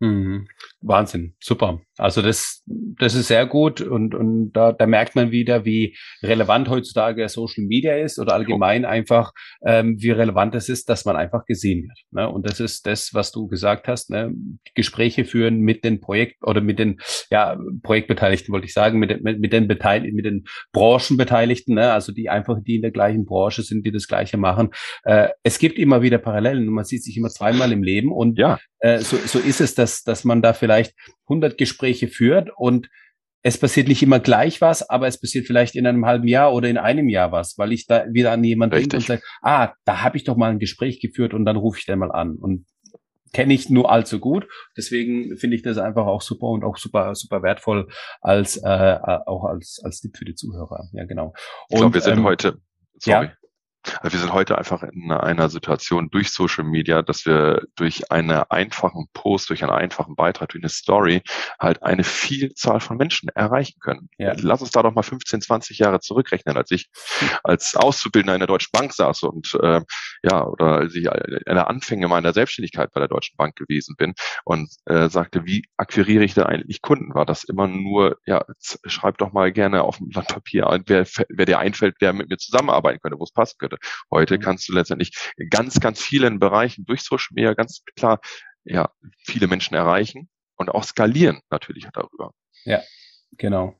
[0.00, 0.48] Mhm.
[0.82, 1.80] Wahnsinn, super.
[1.96, 6.68] Also das, das ist sehr gut und, und da, da merkt man wieder, wie relevant
[6.68, 9.32] heutzutage Social Media ist oder allgemein einfach,
[9.64, 11.98] ähm, wie relevant es ist, dass man einfach gesehen wird.
[12.10, 12.28] Ne?
[12.28, 14.32] Und das ist das, was du gesagt hast, ne?
[14.74, 16.98] Gespräche führen mit den Projekt oder mit den
[17.30, 21.92] ja, Projektbeteiligten, wollte ich sagen, mit, den mit, mit den Beteiligten, mit den Branchenbeteiligten, ne?
[21.92, 24.70] also die einfach, die in der gleichen Branche sind, die das Gleiche machen.
[25.04, 28.38] Äh, es gibt immer wieder Parallelen und man sieht sich immer zweimal im Leben und
[28.38, 28.58] ja.
[28.80, 30.71] äh, so, so ist es, dass, dass man da vielleicht
[31.28, 32.88] 100 Gespräche führt und
[33.42, 36.68] es passiert nicht immer gleich was, aber es passiert vielleicht in einem halben Jahr oder
[36.68, 40.02] in einem Jahr was, weil ich da wieder an jemanden denke und sage, ah, da
[40.02, 42.66] habe ich doch mal ein Gespräch geführt und dann rufe ich den mal an und
[43.32, 44.46] kenne ich nur allzu gut.
[44.76, 47.88] Deswegen finde ich das einfach auch super und auch super super wertvoll
[48.20, 50.88] als äh, auch als als Tipp für die Zuhörer.
[50.92, 51.26] Ja genau.
[51.26, 51.34] Und,
[51.70, 52.60] ich glaube, wir sind ähm, heute.
[52.98, 53.26] Sorry.
[53.26, 53.32] Ja,
[54.02, 59.06] wir sind heute einfach in einer Situation durch Social Media, dass wir durch einen einfachen
[59.12, 61.22] Post, durch einen einfachen Beitrag, durch eine Story
[61.58, 64.08] halt eine Vielzahl von Menschen erreichen können.
[64.18, 64.34] Ja.
[64.36, 66.88] Lass uns da doch mal 15, 20 Jahre zurückrechnen, als ich
[67.42, 69.80] als Auszubildender in der Deutschen Bank saß und äh,
[70.22, 74.14] ja, oder als ich in der Anfänge meiner Selbstständigkeit bei der Deutschen Bank gewesen bin
[74.44, 77.14] und äh, sagte, wie akquiriere ich denn eigentlich Kunden?
[77.14, 78.44] War das immer nur, ja,
[78.86, 82.38] schreib doch mal gerne auf dem Blatt Papier, wer, wer dir einfällt, der mit mir
[82.38, 83.71] zusammenarbeiten könnte, wo es passen könnte.
[84.10, 84.42] Heute mhm.
[84.42, 85.12] kannst du letztendlich
[85.50, 88.20] ganz, ganz vielen Bereichen durch Social Media ganz klar
[88.64, 88.90] ja,
[89.24, 92.32] viele Menschen erreichen und auch skalieren natürlich darüber.
[92.64, 92.80] Ja,
[93.36, 93.76] genau.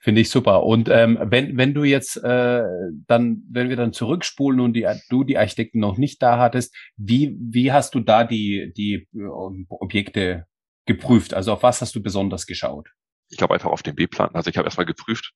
[0.00, 0.62] Finde ich super.
[0.62, 2.62] Und ähm, wenn, wenn du jetzt äh,
[3.06, 7.36] dann, wenn wir dann zurückspulen und die, du die Architekten noch nicht da hattest, wie,
[7.40, 9.26] wie hast du da die, die äh,
[9.68, 10.46] Objekte
[10.86, 11.34] geprüft?
[11.34, 12.88] Also auf was hast du besonders geschaut?
[13.28, 14.30] Ich glaube einfach auf den B-Plan.
[14.34, 15.32] Also ich habe erstmal geprüft,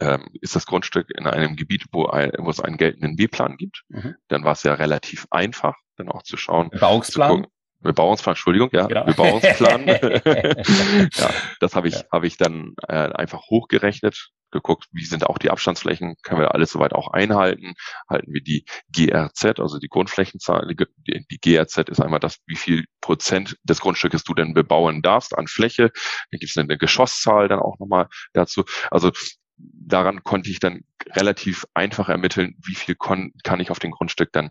[0.00, 3.82] ähm, ist das Grundstück in einem Gebiet, wo, ein, wo es einen geltenden B-Plan gibt.
[3.88, 4.16] Mhm.
[4.28, 6.70] Dann war es ja relativ einfach, dann auch zu schauen.
[6.70, 7.44] Bebauungsplan?
[7.44, 9.04] Zu Bebauungsplan, Entschuldigung, ja, genau.
[9.04, 9.86] Bebauungsplan.
[9.86, 11.30] ja,
[11.60, 12.04] das habe ich, ja.
[12.10, 16.72] habe ich dann äh, einfach hochgerechnet, geguckt, wie sind auch die Abstandsflächen, können wir alles
[16.72, 17.74] soweit auch einhalten,
[18.08, 22.84] halten wir die GRZ, also die Grundflächenzahl, die, die GRZ ist einmal das, wie viel
[23.00, 25.90] Prozent des Grundstückes du denn bebauen darfst an Fläche,
[26.30, 29.12] dann gibt es eine Geschosszahl dann auch nochmal dazu, also
[29.58, 30.82] daran konnte ich dann
[31.14, 34.50] relativ einfach ermitteln, wie viel kann ich auf dem Grundstück dann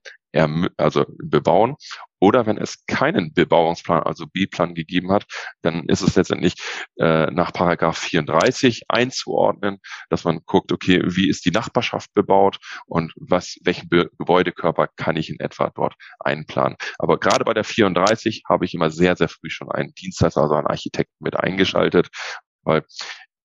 [0.77, 1.75] also bebauen.
[2.19, 5.25] Oder wenn es keinen Bebauungsplan, also B-Plan gegeben hat,
[5.61, 6.55] dann ist es letztendlich
[6.99, 9.77] äh, nach Paragraph 34 einzuordnen,
[10.09, 15.15] dass man guckt, okay, wie ist die Nachbarschaft bebaut und was, welchen Be Gebäudekörper kann
[15.15, 16.77] ich in etwa dort einplanen.
[16.97, 20.55] Aber gerade bei der 34 habe ich immer sehr, sehr früh schon einen Dienstleister, also
[20.55, 22.09] einen Architekten mit eingeschaltet,
[22.63, 22.83] weil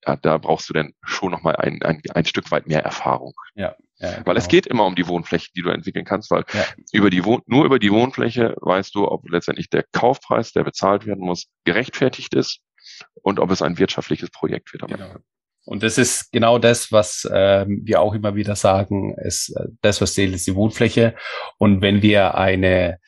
[0.06, 3.34] ja, da brauchst du dann schon nochmal ein, ein, ein Stück weit mehr Erfahrung.
[3.54, 4.26] Ja, ja genau.
[4.26, 6.64] Weil es geht immer um die Wohnfläche, die du entwickeln kannst, weil ja.
[6.92, 11.06] über die Wohn nur über die Wohnfläche weißt du, ob letztendlich der Kaufpreis, der bezahlt
[11.06, 12.60] werden muss, gerechtfertigt ist
[13.22, 14.88] und ob es ein wirtschaftliches Projekt wird.
[14.88, 15.16] Genau.
[15.64, 20.00] Und das ist genau das, was äh, wir auch immer wieder sagen, ist äh, das,
[20.00, 21.14] was zählt, ist die Wohnfläche.
[21.58, 22.98] Und wenn wir eine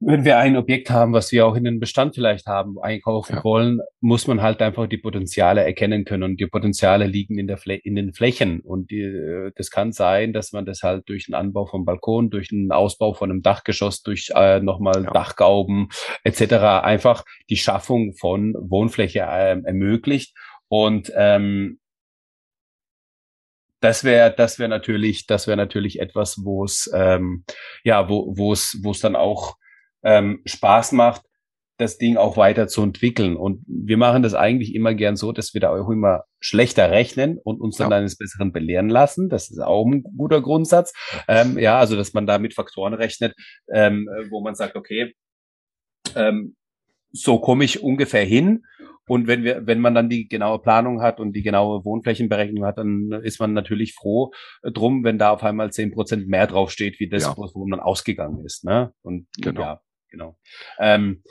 [0.00, 3.44] wenn wir ein Objekt haben, was wir auch in den Bestand vielleicht haben, einkaufen ja.
[3.44, 6.22] wollen, muss man halt einfach die Potenziale erkennen können.
[6.22, 8.60] Und die Potenziale liegen in, der Flä in den Flächen.
[8.60, 12.30] Und die, äh, das kann sein, dass man das halt durch den Anbau vom Balkon,
[12.30, 15.10] durch den Ausbau von einem Dachgeschoss, durch äh, nochmal ja.
[15.10, 15.88] Dachgauben
[16.22, 16.52] etc.
[16.82, 20.32] einfach die Schaffung von Wohnfläche äh, ermöglicht.
[20.68, 21.80] Und ähm,
[23.80, 27.44] das wäre das wäre natürlich das wäre natürlich etwas wo es ähm,
[27.84, 29.54] ja wo wo es wo es dann auch
[30.02, 31.22] ähm, Spaß macht,
[31.78, 33.36] das Ding auch weiter zu entwickeln.
[33.36, 37.38] Und wir machen das eigentlich immer gern so, dass wir da auch immer schlechter rechnen
[37.38, 37.98] und uns dann ja.
[37.98, 39.28] eines Besseren belehren lassen.
[39.28, 40.92] Das ist auch ein guter Grundsatz.
[41.28, 43.34] Ähm, ja, also dass man da mit Faktoren rechnet,
[43.72, 45.14] ähm, wo man sagt, okay,
[46.16, 46.56] ähm,
[47.12, 48.64] so komme ich ungefähr hin
[49.08, 52.78] Und wenn wir, wenn man dann die genaue Planung hat und die genaue Wohnflächenberechnung hat,
[52.78, 54.32] dann ist man natürlich froh
[54.62, 57.34] drum, wenn da auf einmal zehn Prozent mehr draufsteht, wie das, ja.
[57.36, 58.64] wo man ausgegangen ist.
[58.64, 58.92] Ne?
[59.02, 59.60] Und genau.
[59.60, 60.38] ja, genau.
[60.78, 61.22] Ähm,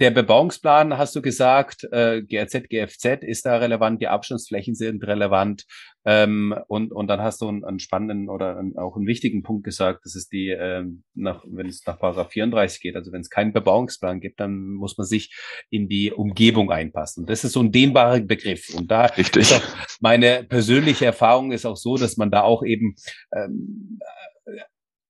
[0.00, 5.66] der Bebauungsplan, hast du gesagt, äh, GRZ, GFZ ist da relevant, die Abstandsflächen sind relevant.
[6.04, 9.64] Ähm, und, und dann hast du einen, einen spannenden oder einen, auch einen wichtigen Punkt
[9.64, 13.30] gesagt, das ist die, ähm, nach, wenn es nach Paragraph 34 geht, also wenn es
[13.30, 15.32] keinen Bebauungsplan gibt, dann muss man sich
[15.70, 17.24] in die Umgebung einpassen.
[17.24, 18.74] Das ist so ein dehnbarer Begriff.
[18.74, 19.42] Und da Richtig.
[19.42, 19.62] ist auch
[20.00, 22.96] meine persönliche Erfahrung ist auch so, dass man da auch eben
[23.34, 24.00] ähm,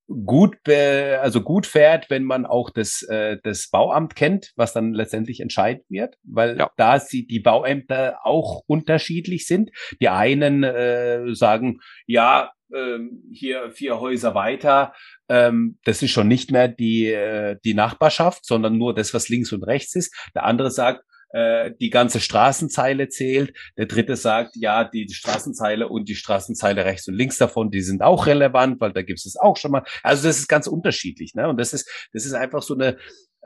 [0.07, 5.41] gut, also gut fährt, wenn man auch das, äh, das Bauamt kennt, was dann letztendlich
[5.41, 6.71] entscheidend wird, weil ja.
[6.77, 9.71] da sie die Bauämter auch unterschiedlich sind.
[10.01, 12.99] Die einen äh, sagen, ja, äh,
[13.33, 14.93] hier vier Häuser weiter,
[15.29, 19.53] ähm, das ist schon nicht mehr die, äh, die Nachbarschaft, sondern nur das, was links
[19.53, 20.15] und rechts ist.
[20.35, 21.03] Der andere sagt,
[21.35, 23.57] äh, die ganze Straßenzeile zählt.
[23.77, 28.03] Der dritte sagt, ja, die, Straßenzeile und die Straßenzeile rechts und links davon, die sind
[28.03, 29.83] auch relevant, weil da gibt es auch schon mal.
[30.05, 31.35] Also das ist ganz unterschiedlich.
[31.35, 31.49] Ne?
[31.49, 32.99] Und das ist, das ist einfach so eine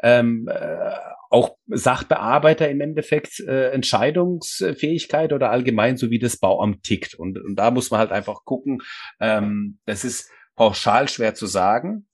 [0.02, 0.90] ähm, äh,
[1.30, 7.14] auch Sachbearbeiter im Endeffekt äh, Entscheidungsfähigkeit oder allgemein, so wie das Bauamt tickt.
[7.14, 8.82] Und, und da muss man halt einfach gucken.
[9.18, 12.06] Ähm, das ist pauschal schwer zu sagen.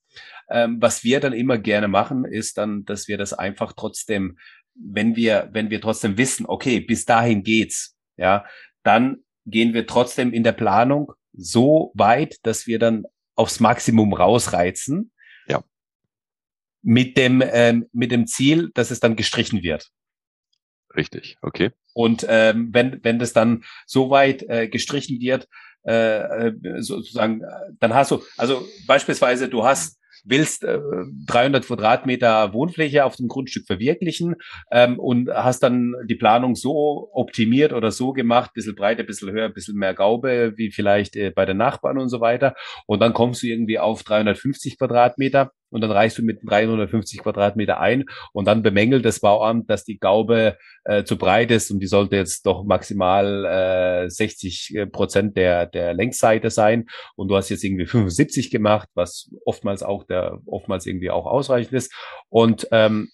[0.48, 4.36] Ähm, was wir dann immer gerne machen, ist dann, dass wir das einfach trotzdem
[4.74, 8.44] wenn wir, wenn wir trotzdem wissen, okay, bis dahin geht's, ja,
[8.82, 15.12] dann gehen wir trotzdem in der Planung so weit, dass wir dann aufs Maximum rausreizen.
[15.46, 15.64] Ja.
[16.82, 19.90] Mit dem, ähm, mit dem Ziel, dass es dann gestrichen wird.
[20.96, 21.72] Richtig, okay.
[21.92, 25.48] Und ähm, wenn, wenn das dann so weit äh, gestrichen wird,
[25.84, 27.42] äh, äh sozusagen,
[27.80, 30.78] dann hast du, also beispielsweise, du hast willst äh,
[31.26, 34.36] 300 Quadratmeter Wohnfläche auf dem Grundstück verwirklichen
[34.70, 39.48] ähm, und hast dann die Planung so optimiert oder so gemacht, bisschen breiter, bisschen höher,
[39.50, 42.54] bisschen mehr Gaube, wie vielleicht äh, bei den Nachbarn und so weiter.
[42.86, 47.80] Und dann kommst du irgendwie auf 350 Quadratmeter und dann reichst du mit 350 Quadratmeter
[47.80, 51.88] ein und dann bemängelt das Bauamt, dass die Gaube äh, zu breit ist und die
[51.88, 56.86] sollte jetzt doch maximal äh, 60 äh, Prozent der, der Längsseite sein.
[57.16, 61.72] Und du hast jetzt irgendwie 75 gemacht, was oftmals auch der, oftmals irgendwie auch ausreichend
[61.72, 61.92] ist.
[62.28, 63.08] Und ähm,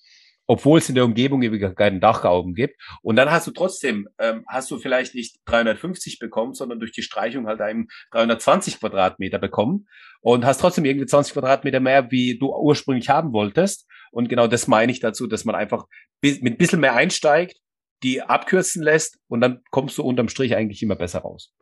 [0.51, 2.75] obwohl es in der Umgebung eben keinen Dachgauben gibt.
[3.03, 7.03] Und dann hast du trotzdem, ähm, hast du vielleicht nicht 350 bekommen, sondern durch die
[7.03, 9.87] Streichung halt einem 320 Quadratmeter bekommen
[10.23, 13.87] und hast trotzdem irgendwie 20 Quadratmeter mehr, wie du ursprünglich haben wolltest.
[14.11, 15.87] Und genau das meine ich dazu, dass man einfach
[16.21, 17.57] mit ein bisschen mehr einsteigt,
[18.03, 21.55] die abkürzen lässt und dann kommst du unterm Strich eigentlich immer besser raus.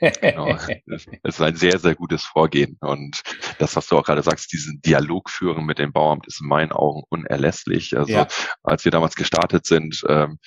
[0.00, 0.56] Genau.
[0.86, 2.76] Es ist ein sehr, sehr gutes Vorgehen.
[2.80, 3.22] Und
[3.58, 6.72] das, was du auch gerade sagst, diesen Dialog führen mit dem Bauamt ist in meinen
[6.72, 7.96] Augen unerlässlich.
[7.96, 8.28] Also ja.
[8.62, 10.38] als wir damals gestartet sind, ähm,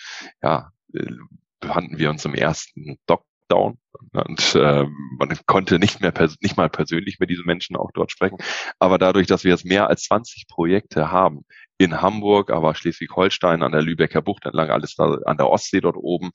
[0.41, 1.11] ja, äh,
[1.59, 3.77] befanden wir uns im ersten Lockdown
[4.13, 8.37] und ähm, man konnte nicht mehr nicht mal persönlich mit diesen Menschen auch dort sprechen.
[8.79, 11.41] Aber dadurch, dass wir jetzt mehr als 20 Projekte haben
[11.77, 15.97] in Hamburg, aber Schleswig-Holstein an der Lübecker Bucht entlang, alles da an der Ostsee dort
[15.97, 16.31] oben,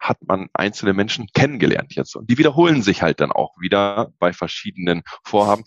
[0.00, 2.16] hat man einzelne Menschen kennengelernt jetzt.
[2.16, 5.64] Und die wiederholen sich halt dann auch wieder bei verschiedenen Vorhaben.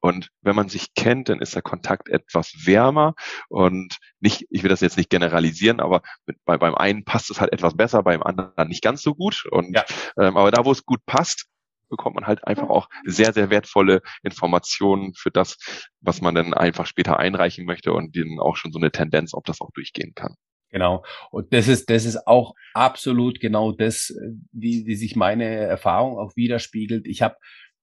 [0.00, 3.14] Und wenn man sich kennt, dann ist der Kontakt etwas wärmer
[3.48, 7.40] und nicht, ich will das jetzt nicht generalisieren, aber mit, bei, beim einen passt es
[7.40, 9.46] halt etwas besser, beim anderen nicht ganz so gut.
[9.50, 9.84] Und ja.
[10.18, 11.46] ähm, aber da, wo es gut passt,
[11.88, 15.56] bekommt man halt einfach auch sehr, sehr wertvolle Informationen für das,
[16.00, 19.44] was man dann einfach später einreichen möchte und dann auch schon so eine Tendenz, ob
[19.44, 20.34] das auch durchgehen kann.
[20.70, 21.04] Genau.
[21.30, 24.14] Und das ist, das ist auch absolut genau das,
[24.52, 27.06] wie, wie sich meine Erfahrung auch widerspiegelt.
[27.06, 27.36] Ich habe,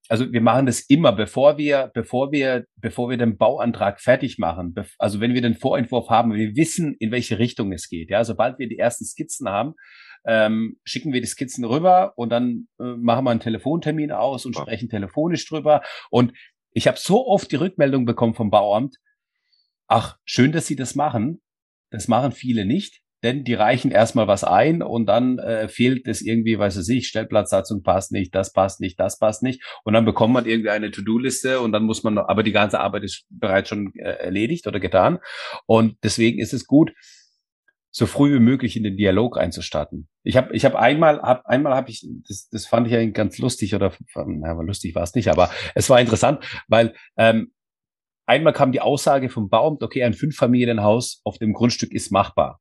[0.09, 4.75] also wir machen das immer, bevor wir, bevor wir, bevor wir den Bauantrag fertig machen.
[4.97, 8.09] Also wenn wir den Vorentwurf haben, wir wissen, in welche Richtung es geht.
[8.09, 9.73] Ja, sobald wir die ersten Skizzen haben,
[10.25, 14.55] ähm, schicken wir die Skizzen rüber und dann äh, machen wir einen Telefontermin aus und
[14.55, 15.81] sprechen telefonisch drüber.
[16.09, 16.33] Und
[16.71, 18.97] ich habe so oft die Rückmeldung bekommen vom Bauamt,
[19.87, 21.42] ach, schön, dass Sie das machen.
[21.93, 26.21] Das machen viele nicht, denn die reichen erstmal was ein und dann äh, fehlt es
[26.21, 29.63] irgendwie, weiß ich nicht, Stellplatzsatzung passt nicht, das passt nicht, das passt nicht.
[29.83, 33.03] Und dann bekommt man irgendwie eine To-Do-Liste und dann muss man, aber die ganze Arbeit
[33.03, 35.19] ist bereits schon äh, erledigt oder getan.
[35.67, 36.91] Und deswegen ist es gut,
[37.91, 40.09] so früh wie möglich in den Dialog einzustarten.
[40.23, 43.37] Ich habe ich hab einmal hab, einmal habe ich das, das fand ich eigentlich ganz
[43.37, 47.51] lustig oder na, lustig war es nicht, aber es war interessant, weil ähm,
[48.25, 52.59] einmal kam die Aussage vom Bauamt, okay, ein Fünffamilienhaus auf dem Grundstück ist machbar.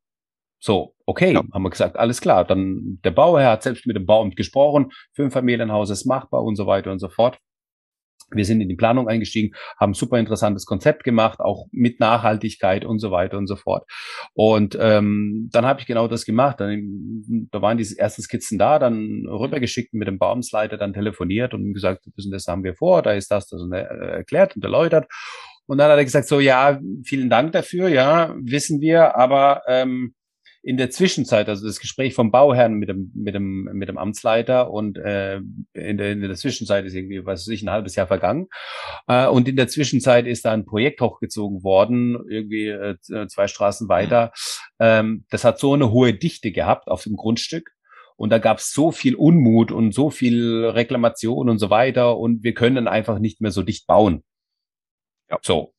[0.61, 1.42] So, okay, ja.
[1.53, 2.44] haben wir gesagt, alles klar.
[2.44, 6.92] Dann der Bauherr hat selbst mit dem Bauamt gesprochen, Fünffamilienhaus ist machbar und so weiter
[6.92, 7.38] und so fort.
[8.31, 12.98] wir sind in die Planung eingestiegen, haben super interessantes Konzept gemacht, auch mit Nachhaltigkeit und
[12.98, 13.85] so weiter und so fort.
[14.35, 16.61] Und ähm, dann habe ich genau das gemacht.
[16.61, 21.75] Dann, da waren diese ersten Skizzen da, dann rübergeschickt mit dem Baumsleiter, dann telefoniert und
[21.75, 25.07] gesagt, das, das haben wir vor, da ist das, das und, äh, erklärt und erläutert.
[25.73, 30.13] Und dann hat er gesagt, so ja, vielen Dank dafür, ja, wissen wir, aber ähm,
[30.63, 34.71] in der Zwischenzeit, also das Gespräch vom Bauherrn mit dem, mit dem, mit dem Amtsleiter
[34.71, 35.37] und äh,
[35.73, 38.49] in, der, in der Zwischenzeit ist irgendwie, was weiß ich, ein halbes Jahr vergangen.
[39.07, 42.97] Äh, und in der Zwischenzeit ist da ein Projekt hochgezogen worden, irgendwie äh,
[43.29, 44.33] zwei Straßen weiter.
[44.79, 47.71] Ähm, das hat so eine hohe Dichte gehabt auf dem Grundstück.
[48.17, 52.19] Und da gab es so viel Unmut und so viel Reklamation und so weiter.
[52.19, 54.23] Und wir können einfach nicht mehr so dicht bauen.
[55.31, 55.39] Ja.
[55.43, 55.73] So.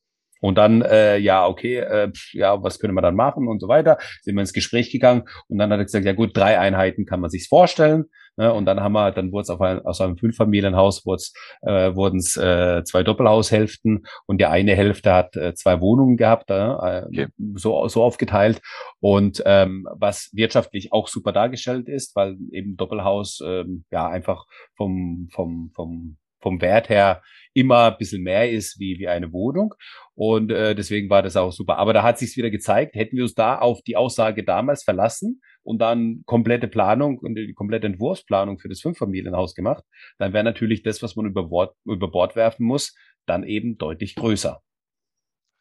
[0.44, 3.96] Und dann, äh, ja, okay, äh, ja, was können wir dann machen und so weiter.
[4.20, 7.20] Sind wir ins Gespräch gegangen und dann hat er gesagt, ja gut, drei Einheiten kann
[7.20, 8.10] man sich vorstellen.
[8.36, 8.52] Ne?
[8.52, 11.22] Und dann haben wir, dann wurde es auf ein, aus einem Fünffamilienhaus wurden
[11.62, 16.50] äh, wurden es äh, zwei Doppelhaushälften und die eine Hälfte hat äh, zwei Wohnungen gehabt,
[16.50, 17.28] äh, okay.
[17.54, 18.60] so, so aufgeteilt.
[19.00, 24.44] Und ähm, was wirtschaftlich auch super dargestellt ist, weil eben Doppelhaus äh, ja einfach
[24.76, 27.22] vom, vom, vom vom Wert her
[27.54, 29.74] immer ein bisschen mehr ist wie, wie eine Wohnung.
[30.14, 31.78] Und äh, deswegen war das auch super.
[31.78, 35.40] Aber da hat sich wieder gezeigt, hätten wir uns da auf die Aussage damals verlassen
[35.62, 39.84] und dann komplette Planung und die komplette Entwurfsplanung für das Fünffamilienhaus gemacht,
[40.18, 44.14] dann wäre natürlich das, was man über Bord, über Bord werfen muss, dann eben deutlich
[44.16, 44.60] größer.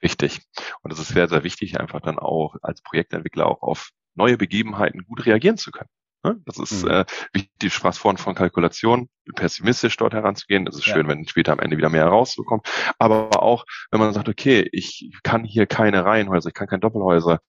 [0.02, 0.42] Richtig.
[0.82, 5.06] Und es ist sehr, sehr wichtig, einfach dann auch als Projektentwickler auch auf neue Begebenheiten
[5.06, 5.90] gut reagieren zu können.
[6.24, 6.42] Ne?
[6.46, 6.92] Das ist mhm.
[6.92, 10.66] äh, wichtig, du sprachst vorhin von Kalkulation, pessimistisch dort heranzugehen.
[10.66, 10.94] Das ist ja.
[10.94, 12.68] schön, wenn später am Ende wieder mehr herausbekommt.
[12.98, 17.40] Aber auch, wenn man sagt, okay, ich kann hier keine Reihenhäuser, ich kann keine Doppelhäuser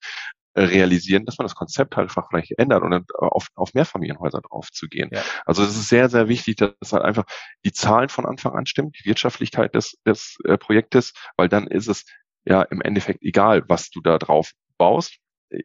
[0.54, 4.40] äh, realisieren, dass man das Konzept halt einfach vielleicht ändert und dann auf, auf Mehrfamilienhäuser
[4.40, 5.10] drauf zu gehen.
[5.12, 5.22] Ja.
[5.46, 7.24] Also es ist sehr, sehr wichtig, dass halt einfach
[7.64, 11.88] die Zahlen von Anfang an stimmen, die Wirtschaftlichkeit des, des äh, Projektes, weil dann ist
[11.88, 12.04] es
[12.44, 15.18] ja im Endeffekt egal, was du da drauf baust,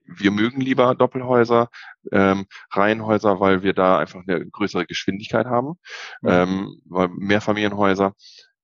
[0.06, 1.69] wir mögen lieber Doppelhäuser,
[2.12, 5.80] ähm, Reihenhäuser, weil wir da einfach eine größere Geschwindigkeit haben.
[6.21, 6.30] Mhm.
[6.30, 8.13] Ähm, weil Mehrfamilienhäuser,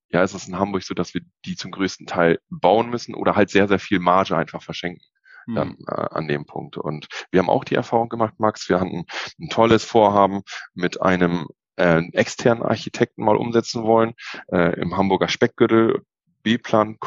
[0.10, 3.36] ja, ist es in Hamburg so, dass wir die zum größten Teil bauen müssen oder
[3.36, 5.06] halt sehr, sehr viel Marge einfach verschenken.
[5.48, 6.76] Dann, äh, an dem Punkt.
[6.76, 8.68] Und wir haben auch die Erfahrung gemacht, Max.
[8.68, 9.06] Wir hatten
[9.40, 10.42] ein tolles Vorhaben
[10.74, 14.16] mit einem äh, externen Architekten mal umsetzen wollen,
[14.52, 16.02] äh, im Hamburger Speckgürtel
[16.46, 16.98] B-Plan,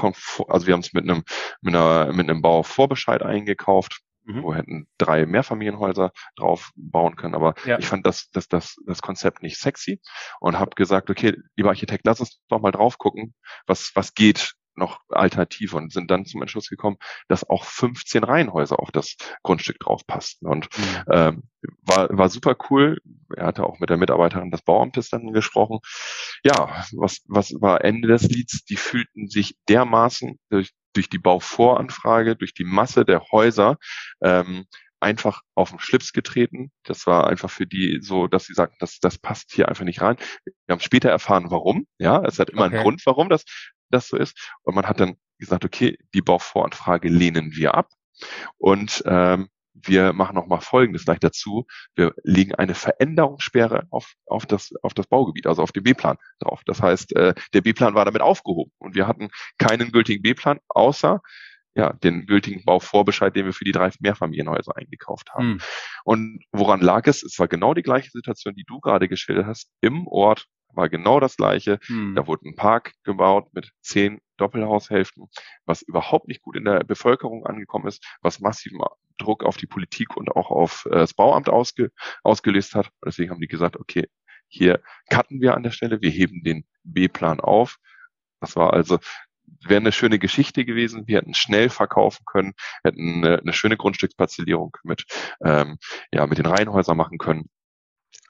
[0.48, 1.22] also wir haben es mit einem,
[1.62, 4.42] mit, einer, mit einem Bauvorbescheid eingekauft mhm.
[4.42, 7.34] wo hätten drei Mehrfamilienhäuser drauf bauen können.
[7.34, 7.78] Aber ja.
[7.78, 10.00] ich fand das, das, das, das Konzept nicht sexy
[10.40, 13.34] und habe gesagt, okay, lieber Architekt, lass uns doch mal drauf gucken,
[13.66, 18.78] was, was geht noch alternativ und sind dann zum Entschluss gekommen, dass auch 15 Reihenhäuser
[18.78, 20.46] auf das Grundstück drauf passten.
[20.46, 21.02] Und mhm.
[21.10, 21.42] ähm,
[21.82, 22.98] war, war super cool.
[23.36, 25.80] Er hatte auch mit der Mitarbeiterin des Bauamtes dann gesprochen.
[26.44, 28.64] Ja, was, was war Ende des Lieds?
[28.64, 33.78] Die fühlten sich dermaßen durch, durch die Bauvoranfrage, durch die Masse der Häuser
[34.20, 34.66] ähm,
[34.98, 36.72] einfach auf den Schlips getreten.
[36.82, 40.00] Das war einfach für die so, dass sie sagten, das, das passt hier einfach nicht
[40.00, 40.16] rein.
[40.44, 41.86] Wir haben später erfahren, warum.
[41.98, 42.74] Ja, es hat immer okay.
[42.74, 43.44] einen Grund, warum das,
[43.90, 44.50] das so ist.
[44.62, 47.90] Und man hat dann gesagt, okay, die Bauvoranfrage lehnen wir ab.
[48.56, 49.48] Und ähm,
[49.82, 51.66] wir machen nochmal Folgendes gleich dazu.
[51.94, 56.62] Wir legen eine Veränderungssperre auf, auf, das, auf das Baugebiet, also auf den B-Plan drauf.
[56.66, 61.20] Das heißt, äh, der B-Plan war damit aufgehoben und wir hatten keinen gültigen B-Plan, außer
[61.74, 65.52] ja, den gültigen Bauvorbescheid, den wir für die drei Mehrfamilienhäuser eingekauft haben.
[65.52, 65.60] Hm.
[66.04, 67.22] Und woran lag es?
[67.22, 69.70] Es war genau die gleiche Situation, die du gerade geschildert hast.
[69.80, 70.46] Im Ort
[70.78, 71.78] war genau das gleiche.
[71.86, 72.14] Hm.
[72.14, 75.26] Da wurde ein Park gebaut mit zehn Doppelhaushälften,
[75.66, 78.80] was überhaupt nicht gut in der Bevölkerung angekommen ist, was massiven
[79.18, 81.90] Druck auf die Politik und auch auf äh, das Bauamt ausge,
[82.22, 82.90] ausgelöst hat.
[83.04, 84.06] Deswegen haben die gesagt, okay,
[84.46, 87.78] hier cutten wir an der Stelle, wir heben den B-Plan auf.
[88.40, 88.98] Das war also
[89.62, 91.08] wäre eine schöne Geschichte gewesen.
[91.08, 92.52] Wir hätten schnell verkaufen können,
[92.84, 95.06] hätten eine, eine schöne Grundstücksparzellierung mit,
[95.44, 95.78] ähm,
[96.12, 97.48] ja, mit den Reihenhäusern machen können.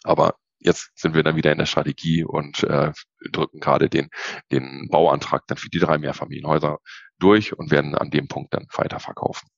[0.05, 2.93] Aber jetzt sind wir dann wieder in der Strategie und äh,
[3.33, 4.09] drücken gerade den,
[4.53, 6.79] den Bauantrag dann für die drei Mehrfamilienhäuser
[7.19, 9.49] durch und werden an dem Punkt dann weiterverkaufen.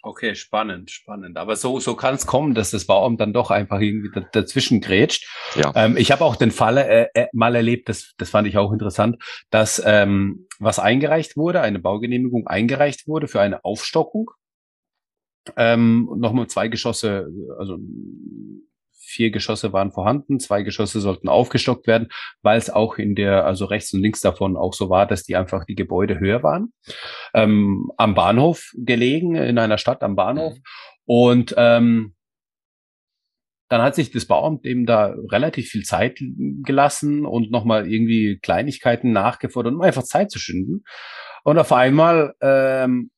[0.00, 1.36] Okay, spannend, spannend.
[1.36, 5.26] Aber so, so kann es kommen, dass das Bauamt dann doch einfach irgendwie dazwischen grätscht.
[5.56, 5.72] Ja.
[5.74, 8.72] Ähm, ich habe auch den Fall äh, äh, mal erlebt, das, das fand ich auch
[8.72, 9.16] interessant,
[9.50, 14.30] dass ähm, was eingereicht wurde, eine Baugenehmigung eingereicht wurde für eine Aufstockung.
[15.56, 17.28] Ähm, nochmal zwei Geschosse,
[17.58, 17.78] also
[19.08, 22.08] vier Geschosse waren vorhanden, zwei Geschosse sollten aufgestockt werden,
[22.42, 25.36] weil es auch in der, also rechts und links davon auch so war, dass die
[25.36, 26.72] einfach die Gebäude höher waren.
[27.34, 30.54] Ähm, am Bahnhof gelegen, in einer Stadt am Bahnhof.
[30.54, 30.62] Mhm.
[31.04, 32.14] Und ähm,
[33.68, 36.18] dann hat sich das Bauamt eben da relativ viel Zeit
[36.62, 40.84] gelassen und nochmal irgendwie Kleinigkeiten nachgefordert, um einfach Zeit zu schinden.
[41.44, 43.10] Und auf einmal ähm,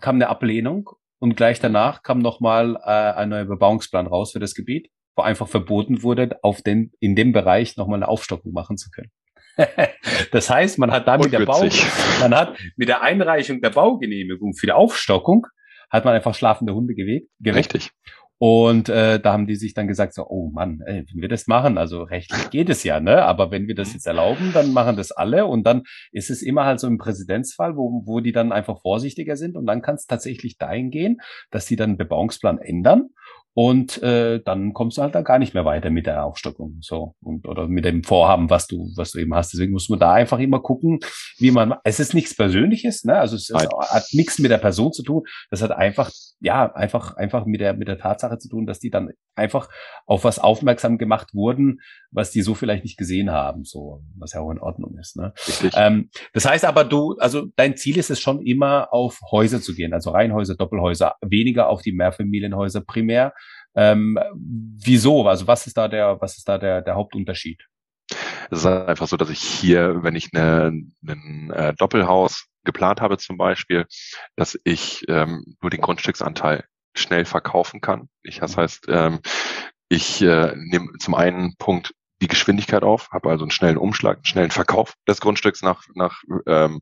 [0.00, 4.54] kam eine Ablehnung und gleich danach kam nochmal äh, ein neuer Bebauungsplan raus für das
[4.54, 8.90] Gebiet, wo einfach verboten wurde, auf den, in dem Bereich nochmal eine Aufstockung machen zu
[8.90, 9.10] können.
[10.32, 11.68] das heißt, man hat da mit der Bau,
[12.20, 15.46] man hat mit der Einreichung der Baugenehmigung für die Aufstockung
[15.90, 17.28] hat man einfach schlafende Hunde geweckt.
[17.44, 17.92] Richtig.
[18.38, 21.48] Und äh, da haben die sich dann gesagt, so, oh Mann, ey, wenn wir das
[21.48, 23.24] machen, also rechtlich geht es ja, ne?
[23.24, 25.46] Aber wenn wir das jetzt erlauben, dann machen das alle.
[25.46, 25.82] Und dann
[26.12, 29.56] ist es immer halt so im Präzedenzfall, wo, wo die dann einfach vorsichtiger sind.
[29.56, 31.18] Und dann kann es tatsächlich dahin gehen,
[31.50, 33.10] dass die dann Bebauungsplan ändern
[33.54, 37.14] und äh, dann kommst du halt da gar nicht mehr weiter mit der Aufstockung so
[37.20, 39.52] und oder mit dem Vorhaben, was du was du eben hast.
[39.52, 41.00] Deswegen muss man da einfach immer gucken,
[41.38, 41.74] wie man.
[41.82, 43.18] Es ist nichts Persönliches, ne?
[43.18, 45.24] Also es, es hat nichts mit der Person zu tun.
[45.50, 48.90] Das hat einfach ja einfach einfach mit der mit der Tatsache zu tun, dass die
[48.90, 49.68] dann einfach
[50.06, 51.80] auf was aufmerksam gemacht wurden,
[52.10, 55.16] was die so vielleicht nicht gesehen haben, so was ja auch in Ordnung ist.
[55.16, 55.32] Ne?
[55.74, 59.74] Ähm, das heißt aber du, also dein Ziel ist es schon immer auf Häuser zu
[59.74, 63.34] gehen, also Reihenhäuser, Doppelhäuser, weniger auf die Mehrfamilienhäuser primär
[63.78, 65.28] ähm, wieso?
[65.28, 67.64] Also was ist da der, was ist da der, der Hauptunterschied?
[68.50, 73.36] Es ist einfach so, dass ich hier, wenn ich ein äh, Doppelhaus geplant habe zum
[73.36, 73.86] Beispiel,
[74.34, 76.64] dass ich ähm, nur den Grundstücksanteil
[76.96, 78.08] schnell verkaufen kann.
[78.22, 78.60] Ich, das mhm.
[78.60, 79.20] heißt, ähm,
[79.88, 84.24] ich äh, nehme zum einen Punkt die Geschwindigkeit auf, habe also einen schnellen Umschlag, einen
[84.24, 86.80] schnellen Verkauf des Grundstücks nach, nach ähm,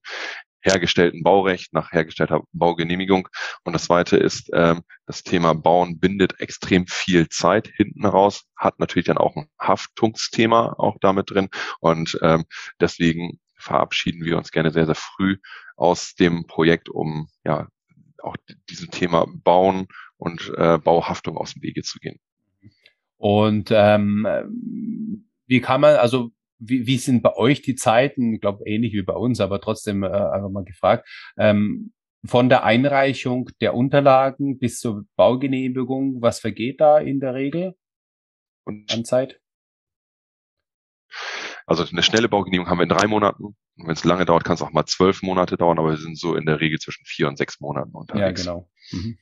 [0.67, 3.29] hergestellten Baurecht, nach hergestellter Baugenehmigung.
[3.65, 8.79] Und das zweite ist, ähm, das Thema Bauen bindet extrem viel Zeit hinten raus, hat
[8.79, 11.49] natürlich dann auch ein Haftungsthema auch damit drin.
[11.81, 12.45] Und ähm,
[12.81, 15.39] deswegen verabschieden wir uns gerne sehr, sehr früh
[15.77, 17.69] aus dem Projekt, um ja
[18.23, 18.37] auch
[18.69, 19.87] diesem Thema Bauen
[20.17, 22.19] und äh, Bauhaftung aus dem Wege zu gehen.
[23.19, 24.27] Und ähm,
[25.47, 28.35] wie kann man, also wie, wie sind bei euch die Zeiten?
[28.35, 31.09] Ich glaube, ähnlich wie bei uns, aber trotzdem äh, einfach mal gefragt.
[31.39, 31.93] Ähm,
[32.25, 37.75] von der Einreichung der Unterlagen bis zur Baugenehmigung, was vergeht da in der Regel
[38.65, 39.41] Und an Zeit?
[41.67, 43.57] Also eine schnelle Baugenehmigung haben wir in drei Monaten.
[43.77, 46.35] Wenn es lange dauert, kann es auch mal zwölf Monate dauern, aber wir sind so
[46.37, 48.45] in der Regel zwischen vier und sechs Monaten unterwegs.
[48.45, 48.71] Ja, genau.
[48.93, 49.19] Mhm.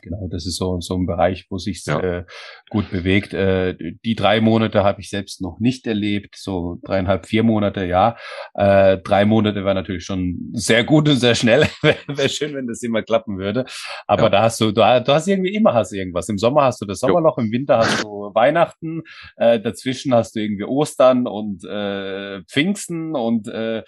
[0.00, 2.00] Genau, das ist so, so ein Bereich, wo sich ja.
[2.00, 2.24] äh,
[2.70, 3.34] gut bewegt.
[3.34, 8.16] Äh, die drei Monate habe ich selbst noch nicht erlebt, so dreieinhalb, vier Monate, ja.
[8.54, 11.66] Äh, drei Monate war natürlich schon sehr gut und sehr schnell.
[11.82, 13.64] Wäre wär schön, wenn das immer klappen würde.
[14.06, 14.28] Aber ja.
[14.30, 16.28] da hast du, du, du hast irgendwie immer hast irgendwas.
[16.28, 19.02] Im Sommer hast du das Sommerloch, im Winter hast du Weihnachten,
[19.36, 23.82] äh, dazwischen hast du irgendwie Ostern und äh, Pfingsten und äh,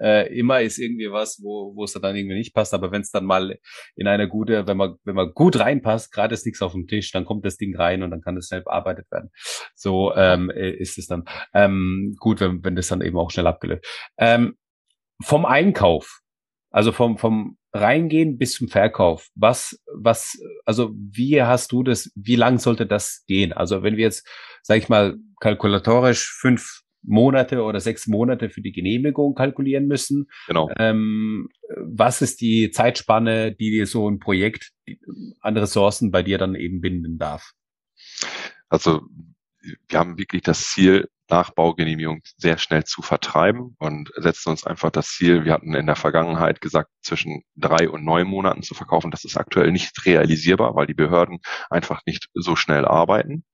[0.00, 2.74] äh, immer ist irgendwie was, wo, wo es dann irgendwie nicht passt.
[2.74, 3.58] Aber wenn es dann mal
[3.96, 6.86] in eine gute, wenn man, wenn man gut gut reinpasst, gerade ist nichts auf dem
[6.86, 9.30] Tisch, dann kommt das Ding rein und dann kann das schnell bearbeitet werden.
[9.74, 11.24] So ähm, äh, ist es dann
[11.54, 13.86] ähm, gut, wenn, wenn das dann eben auch schnell abgelöst.
[14.18, 14.56] Ähm,
[15.22, 16.20] vom Einkauf,
[16.70, 22.36] also vom, vom Reingehen bis zum Verkauf, was, was, also wie hast du das, wie
[22.36, 23.54] lang sollte das gehen?
[23.54, 24.28] Also wenn wir jetzt,
[24.62, 30.28] sag ich mal, kalkulatorisch fünf Monate oder sechs Monate für die Genehmigung kalkulieren müssen.
[30.46, 30.70] Genau.
[30.78, 34.72] Ähm, was ist die Zeitspanne, die dir so ein Projekt
[35.40, 37.52] an Ressourcen bei dir dann eben binden darf?
[38.68, 39.02] Also
[39.88, 44.90] wir haben wirklich das Ziel, nach Baugenehmigung sehr schnell zu vertreiben und setzen uns einfach
[44.90, 49.10] das Ziel, wir hatten in der Vergangenheit gesagt, zwischen drei und neun Monaten zu verkaufen.
[49.10, 51.38] Das ist aktuell nicht realisierbar, weil die Behörden
[51.70, 53.44] einfach nicht so schnell arbeiten.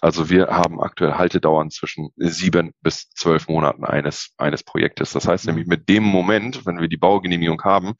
[0.00, 5.12] Also wir haben aktuell Haltedauern zwischen sieben bis zwölf Monaten eines, eines Projektes.
[5.12, 7.94] Das heißt nämlich mit dem Moment, wenn wir die Baugenehmigung haben,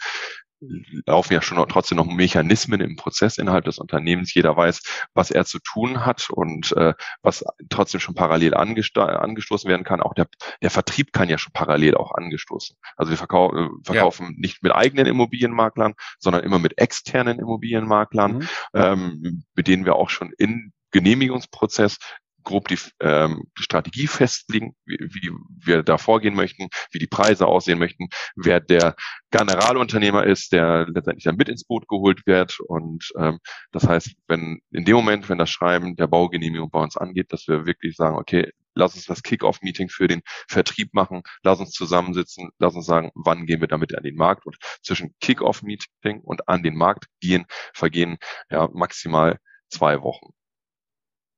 [1.07, 4.35] laufen ja schon trotzdem noch Mechanismen im Prozess innerhalb des Unternehmens.
[4.35, 9.85] Jeder weiß, was er zu tun hat und äh, was trotzdem schon parallel angestoßen werden
[9.85, 10.01] kann.
[10.01, 10.29] Auch der,
[10.63, 12.77] der Vertrieb kann ja schon parallel auch angestoßen.
[12.97, 14.33] Also wir verkau äh, verkaufen ja.
[14.37, 18.49] nicht mit eigenen Immobilienmaklern, sondern immer mit externen Immobilienmaklern, mhm.
[18.75, 21.99] ähm, mit denen wir auch schon in Genehmigungsprozess
[22.47, 25.31] grob die ähm, Strategie festlegen, wie, wie
[25.67, 28.97] wir da vorgehen möchten, wie die Preise aussehen möchten, wer der
[29.31, 32.59] Generalunternehmer ist, der letztendlich dann mit ins Boot geholt wird.
[32.61, 33.41] Und ähm,
[33.73, 37.47] das heißt, wenn in dem Moment, wenn das Schreiben der Baugenehmigung bei uns angeht, dass
[37.49, 42.51] wir wirklich sagen, okay, lass uns das Kick-Off-Meeting für den Vertrieb machen, lass uns zusammensitzen,
[42.59, 44.47] lass uns sagen, wann gehen wir damit an den Markt.
[44.47, 48.19] Und zwischen Kick-Off-Meeting und an den Markt gehen, vergehen
[48.51, 49.39] ja maximal
[49.69, 50.31] zwei Wochen.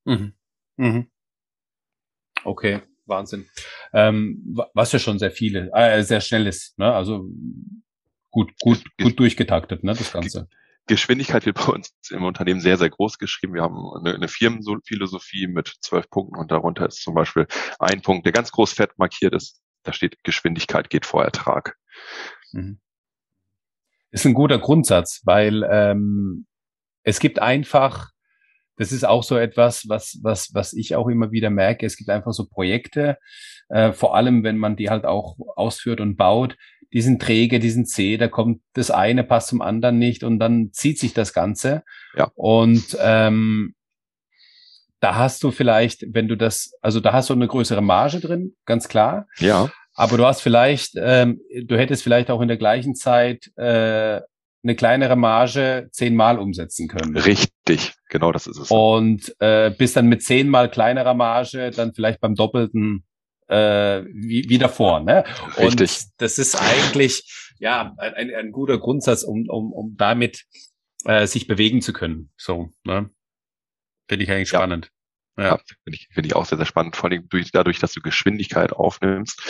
[0.05, 0.38] Mhm.
[0.79, 1.11] Mhm.
[2.45, 3.49] Okay, Wahnsinn.
[3.93, 6.93] Ähm, was ja schon sehr viele, äh, sehr schnell ist, ne?
[6.93, 7.29] Also
[8.31, 10.49] gut, gut, gut durchgetaktet, ne, das Ganze.
[10.87, 13.55] Geschwindigkeit wird bei uns im Unternehmen sehr, sehr groß geschrieben.
[13.55, 17.47] Wir haben eine, eine Firmenphilosophie mit zwölf Punkten und darunter ist zum Beispiel
[17.79, 19.61] ein Punkt, der ganz groß fett markiert ist.
[19.83, 21.77] Da steht Geschwindigkeit geht vor Ertrag.
[22.53, 22.81] Mhm.
[24.11, 26.47] Ist ein guter Grundsatz, weil ähm,
[27.03, 28.11] es gibt einfach,
[28.79, 31.85] das ist auch so etwas, was, was, was ich auch immer wieder merke.
[31.85, 33.19] Es gibt einfach so Projekte,
[33.69, 36.57] äh, vor allem wenn man die halt auch ausführt und baut,
[36.93, 40.39] die sind träge, die sind zäh, da kommt das eine passt zum anderen nicht und
[40.39, 41.83] dann zieht sich das Ganze.
[42.17, 42.31] Ja.
[42.35, 43.75] Und ähm,
[45.01, 48.57] da hast du vielleicht, wenn du das, also da hast du eine größere Marge drin,
[48.65, 49.27] ganz klar.
[49.39, 49.71] Ja.
[49.95, 54.21] Aber du hast vielleicht, ähm, du hättest vielleicht auch in der gleichen Zeit äh,
[54.63, 57.17] eine kleinere Marge zehnmal umsetzen können.
[57.17, 58.71] Richtig, genau das ist es.
[58.71, 63.05] Und äh, bist dann mit zehnmal kleinerer Marge dann vielleicht beim Doppelten
[63.49, 65.01] äh, wie, wie davor.
[65.01, 65.25] Ne?
[65.57, 66.09] Und Richtig.
[66.19, 70.45] das ist eigentlich ja ein, ein guter Grundsatz, um, um, um damit
[71.05, 72.31] äh, sich bewegen zu können.
[72.37, 73.11] So, ne?
[74.09, 74.91] Finde ich eigentlich spannend.
[75.37, 76.97] Ja, ja finde ich, finde ich auch sehr, sehr spannend.
[76.97, 79.41] Vor allem durch, dadurch, dass du Geschwindigkeit aufnimmst.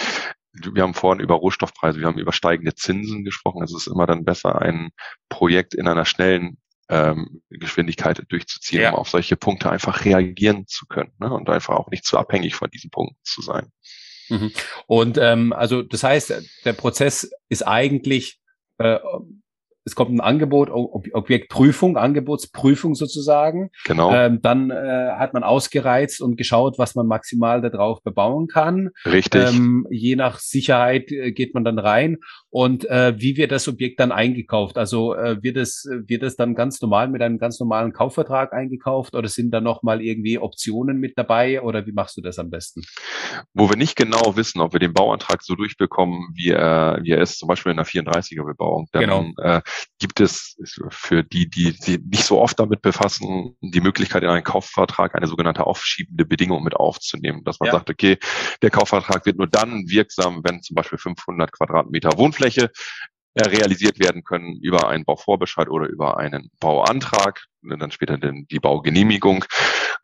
[0.72, 3.62] Wir haben vorhin über Rohstoffpreise, wir haben über steigende Zinsen gesprochen.
[3.62, 4.90] Also es ist immer dann besser, ein
[5.28, 8.90] Projekt in einer schnellen ähm, Geschwindigkeit durchzuziehen, ja.
[8.90, 11.32] um auf solche Punkte einfach reagieren zu können ne?
[11.32, 13.70] und einfach auch nicht zu abhängig von diesen Punkten zu sein.
[14.28, 14.52] Mhm.
[14.86, 18.40] Und ähm, also das heißt, der Prozess ist eigentlich
[18.78, 18.98] äh,
[19.88, 23.70] es kommt ein Angebot, Ob Objektprüfung, Angebotsprüfung sozusagen.
[23.84, 24.14] Genau.
[24.14, 28.90] Ähm, dann äh, hat man ausgereizt und geschaut, was man maximal darauf bebauen kann.
[29.04, 29.42] Richtig.
[29.48, 32.18] Ähm, je nach Sicherheit äh, geht man dann rein.
[32.50, 34.78] Und äh, wie wird das Objekt dann eingekauft?
[34.78, 39.14] Also äh, wird es wird es dann ganz normal mit einem ganz normalen Kaufvertrag eingekauft
[39.14, 42.50] oder sind da noch mal irgendwie Optionen mit dabei oder wie machst du das am
[42.50, 42.82] besten?
[43.54, 47.22] Wo wir nicht genau wissen, ob wir den Bauantrag so durchbekommen, wie er, wie er
[47.22, 49.24] ist, zum Beispiel in einer 34er Bebauung, dann genau.
[49.38, 49.60] äh,
[49.98, 50.56] gibt es
[50.90, 55.26] für die, die sich nicht so oft damit befassen, die Möglichkeit in einen Kaufvertrag eine
[55.26, 57.72] sogenannte aufschiebende Bedingung mit aufzunehmen, dass man ja.
[57.72, 58.18] sagt, okay,
[58.62, 62.70] der Kaufvertrag wird nur dann wirksam, wenn zum Beispiel 500 Quadratmeter Wohnfläche
[63.34, 69.44] äh, realisiert werden können über einen Bauvorbescheid oder über einen Bauantrag, dann später die Baugenehmigung.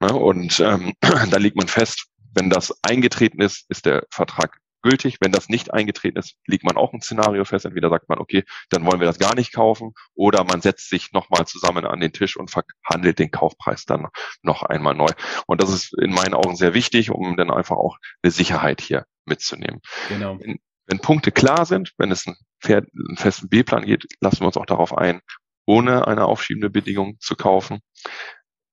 [0.00, 0.12] Ne?
[0.12, 5.16] Und ähm, da legt man fest, wenn das eingetreten ist, ist der Vertrag gültig.
[5.20, 7.64] Wenn das nicht eingetreten ist, legt man auch ein Szenario fest.
[7.64, 11.12] Entweder sagt man, okay, dann wollen wir das gar nicht kaufen, oder man setzt sich
[11.12, 14.06] nochmal zusammen an den Tisch und verhandelt den Kaufpreis dann
[14.42, 15.10] noch einmal neu.
[15.46, 19.06] Und das ist in meinen Augen sehr wichtig, um dann einfach auch eine Sicherheit hier
[19.24, 19.80] mitzunehmen.
[20.08, 20.38] Genau.
[20.38, 24.56] Wenn, wenn Punkte klar sind, wenn es einen, einen festen B-Plan geht, lassen wir uns
[24.56, 25.20] auch darauf ein,
[25.66, 27.80] ohne eine aufschiebende Bedingung zu kaufen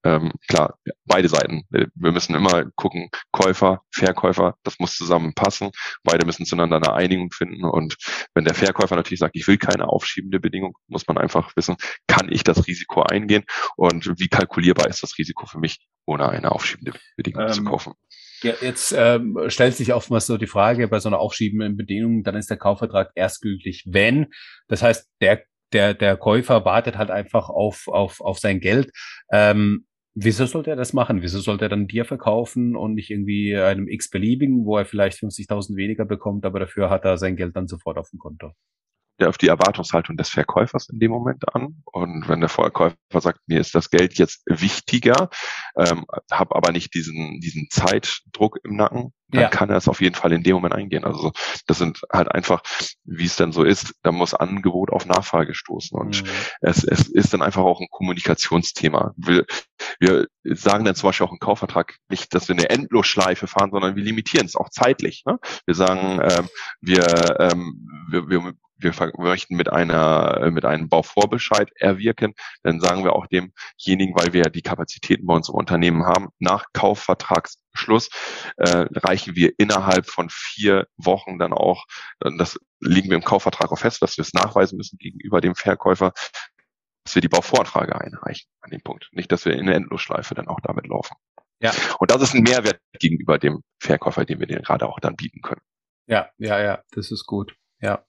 [0.04, 1.64] ähm, klar, beide Seiten.
[1.70, 5.72] Wir müssen immer gucken, Käufer, Verkäufer, das muss zusammenpassen.
[6.04, 7.64] Beide müssen zueinander eine Einigung finden.
[7.66, 7.98] Und
[8.34, 11.76] wenn der Verkäufer natürlich sagt, ich will keine aufschiebende Bedingung, muss man einfach wissen,
[12.08, 13.44] kann ich das Risiko eingehen
[13.76, 17.94] und wie kalkulierbar ist das Risiko für mich, ohne eine aufschiebende Bedingung ähm, zu kaufen.
[18.42, 22.36] Ja, jetzt ähm, stellt sich oftmals so die Frage bei so einer aufschiebenden Bedingung, dann
[22.36, 24.28] ist der Kaufvertrag erst gültig, wenn.
[24.68, 25.44] Das heißt, der
[25.74, 28.92] der, der Käufer wartet halt einfach auf, auf, auf sein Geld.
[29.32, 31.22] Ähm, Wieso sollte er das machen?
[31.22, 35.76] Wieso sollte er dann dir verkaufen und nicht irgendwie einem x-beliebigen, wo er vielleicht 50.000
[35.78, 38.52] weniger bekommt, aber dafür hat er sein Geld dann sofort auf dem Konto?
[39.22, 41.84] ja auf die Erwartungshaltung des Verkäufers in dem Moment an.
[41.86, 45.30] Und wenn der Verkäufer sagt, mir ist das Geld jetzt wichtiger,
[45.78, 49.50] ähm, habe aber nicht diesen, diesen Zeitdruck im Nacken, dann ja.
[49.50, 51.06] kann er es auf jeden Fall in dem Moment eingehen.
[51.06, 51.32] Also
[51.68, 52.62] das sind halt einfach,
[53.04, 55.98] wie es dann so ist, da muss Angebot auf Nachfrage stoßen.
[55.98, 56.30] Und mhm.
[56.62, 59.14] es, es ist dann einfach auch ein Kommunikationsthema.
[59.18, 59.46] Wir,
[60.00, 63.96] wir sagen dann zum Beispiel auch im Kaufvertrag nicht, dass wir eine Endlosschleife fahren, sondern
[63.96, 65.24] wir limitieren es auch zeitlich.
[65.26, 65.40] Ne?
[65.66, 66.50] Wir sagen, ähm,
[66.82, 73.14] wir, ähm, wir, wir wir möchten mit einer, mit einem Bauvorbescheid erwirken, dann sagen wir
[73.14, 76.66] auch demjenigen, weil wir die Kapazitäten bei uns im Unternehmen haben, nach
[77.72, 78.10] Kaufvertragsschluss
[78.58, 81.86] äh, reichen wir innerhalb von vier Wochen dann auch,
[82.20, 86.14] das liegen wir im Kaufvertrag auch fest, dass wir es nachweisen müssen gegenüber dem Verkäufer,
[87.04, 89.10] dass wir die Bauvortrage einreichen an dem Punkt.
[89.12, 91.16] Nicht, dass wir in eine Endlosschleife dann auch damit laufen.
[91.60, 91.72] Ja.
[92.00, 95.42] Und das ist ein Mehrwert gegenüber dem Verkäufer, den wir den gerade auch dann bieten
[95.42, 95.62] können.
[96.08, 97.56] Ja, ja, ja, das ist gut.
[97.80, 98.04] Ja.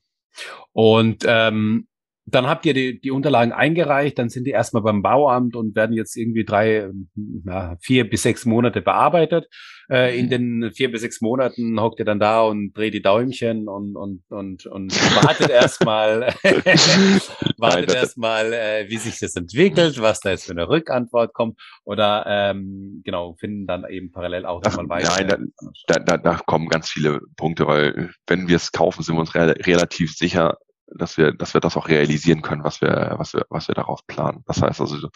[0.73, 1.87] Und ähm,
[2.25, 5.97] dann habt ihr die, die Unterlagen eingereicht, dann sind die erstmal beim Bauamt und werden
[5.97, 9.49] jetzt irgendwie drei, na, vier bis sechs Monate bearbeitet.
[9.91, 10.31] Äh, in mhm.
[10.31, 14.23] den vier bis sechs Monaten hockt ihr dann da und dreht die Däumchen und, und,
[14.31, 14.93] und, und
[15.25, 16.33] wartet erstmal,
[17.59, 22.25] wartet erstmal, äh, wie sich das entwickelt, was da jetzt für eine Rückantwort kommt oder
[22.29, 25.27] ähm, genau, finden dann eben parallel auch nochmal weiter.
[25.27, 25.53] Nein,
[25.89, 29.35] da, da, da kommen ganz viele Punkte, weil wenn wir es kaufen, sind wir uns
[29.35, 30.57] re relativ sicher,
[30.87, 34.07] dass wir, dass wir das auch realisieren können, was wir, was wir, was wir darauf
[34.07, 34.43] planen.
[34.47, 35.09] Das heißt also,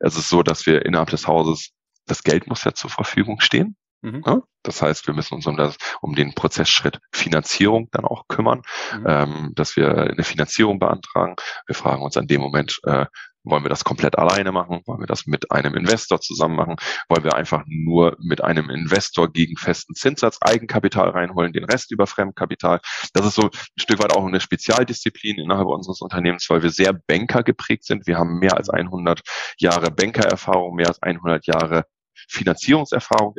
[0.00, 1.70] es ist so, dass wir innerhalb des Hauses,
[2.06, 3.76] das Geld muss ja zur Verfügung stehen.
[4.02, 4.22] Mhm.
[4.26, 4.42] Ja?
[4.62, 8.62] Das heißt, wir müssen uns um, das, um den Prozessschritt Finanzierung dann auch kümmern,
[8.92, 9.04] mhm.
[9.06, 11.36] ähm, dass wir eine Finanzierung beantragen.
[11.66, 13.06] Wir fragen uns an dem Moment, äh,
[13.44, 14.80] wollen wir das komplett alleine machen?
[14.86, 16.76] Wollen wir das mit einem Investor zusammen machen?
[17.08, 22.06] Wollen wir einfach nur mit einem Investor gegen festen Zinssatz Eigenkapital reinholen, den Rest über
[22.06, 22.80] Fremdkapital?
[23.12, 26.92] Das ist so ein Stück weit auch eine Spezialdisziplin innerhalb unseres Unternehmens, weil wir sehr
[26.92, 28.06] Banker geprägt sind.
[28.06, 29.20] Wir haben mehr als 100
[29.58, 31.84] Jahre Bankererfahrung, mehr als 100 Jahre
[32.28, 33.34] Finanzierungserfahrung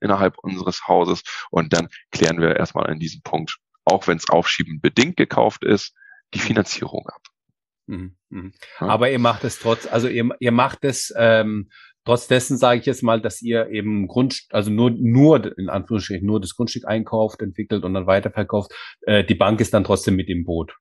[0.00, 1.22] innerhalb unseres Hauses.
[1.50, 5.94] Und dann klären wir erstmal an diesem Punkt, auch wenn es aufschiebend bedingt gekauft ist,
[6.34, 7.22] die Finanzierung ab.
[7.88, 8.52] Mhm, mhm.
[8.78, 11.70] Aber ihr macht es trotz, also ihr, ihr macht es ähm,
[12.04, 16.26] trotz dessen, sage ich jetzt mal, dass ihr eben Grund, also nur, nur in Anführungsstrichen
[16.26, 18.72] nur das Grundstück einkauft, entwickelt und dann weiterverkauft.
[19.02, 20.76] Äh, die Bank ist dann trotzdem mit im Boot.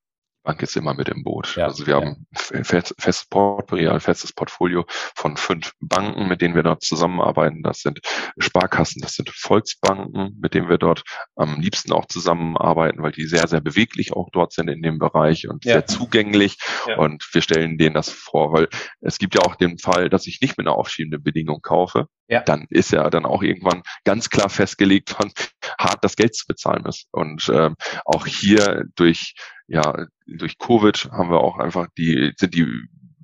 [0.47, 1.57] Bank ist immer mit im Boot.
[1.57, 1.99] Ja, also wir ja.
[1.99, 7.63] haben ein festes Portfolio, ein festes Portfolio von fünf Banken, mit denen wir dort zusammenarbeiten.
[7.63, 7.99] Das sind
[8.39, 11.03] Sparkassen, das sind Volksbanken, mit denen wir dort
[11.35, 15.49] am liebsten auch zusammenarbeiten, weil die sehr, sehr beweglich auch dort sind in dem Bereich
[15.49, 15.73] und ja.
[15.73, 16.57] sehr zugänglich.
[16.97, 18.69] Und wir stellen denen das vor, weil
[19.01, 22.07] es gibt ja auch den Fall, dass ich nicht mit einer aufschiebenden Bedingung kaufe.
[22.27, 22.41] Ja.
[22.41, 25.31] Dann ist ja dann auch irgendwann ganz klar festgelegt, wann
[25.79, 27.07] hart das Geld zu bezahlen ist.
[27.11, 27.75] Und ähm,
[28.05, 29.33] auch hier durch
[29.67, 32.65] ja, durch Covid haben wir auch einfach die, sind die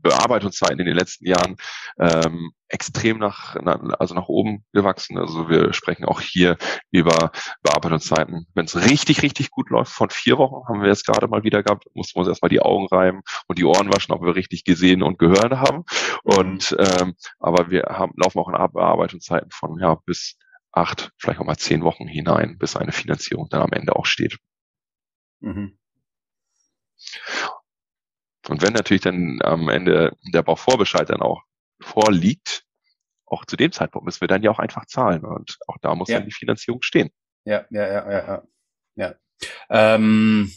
[0.03, 1.55] Bearbeitungszeiten in den letzten Jahren
[1.99, 3.55] ähm, extrem nach,
[3.99, 5.17] also nach oben gewachsen.
[5.17, 6.57] Also wir sprechen auch hier
[6.91, 7.31] über
[7.63, 8.47] Bearbeitungszeiten.
[8.53, 11.63] Wenn es richtig, richtig gut läuft, von vier Wochen haben wir jetzt gerade mal wieder
[11.63, 14.63] gehabt, mussten wir uns erstmal die Augen reiben und die Ohren waschen, ob wir richtig
[14.63, 15.83] gesehen und gehört haben.
[16.23, 20.37] Und ähm, aber wir haben, laufen auch in Bearbeitungszeiten von ja bis
[20.71, 24.37] acht, vielleicht auch mal zehn Wochen hinein, bis eine Finanzierung dann am Ende auch steht.
[25.39, 25.77] Mhm.
[28.49, 31.43] Und wenn natürlich dann am Ende der Bauvorbescheid dann auch
[31.79, 32.65] vorliegt,
[33.25, 35.23] auch zu dem Zeitpunkt müssen wir dann ja auch einfach zahlen.
[35.25, 36.17] Und auch da muss ja.
[36.17, 37.09] dann die Finanzierung stehen.
[37.45, 38.43] Ja, ja, ja, ja, ja.
[38.95, 39.15] ja.
[39.69, 40.51] Ähm,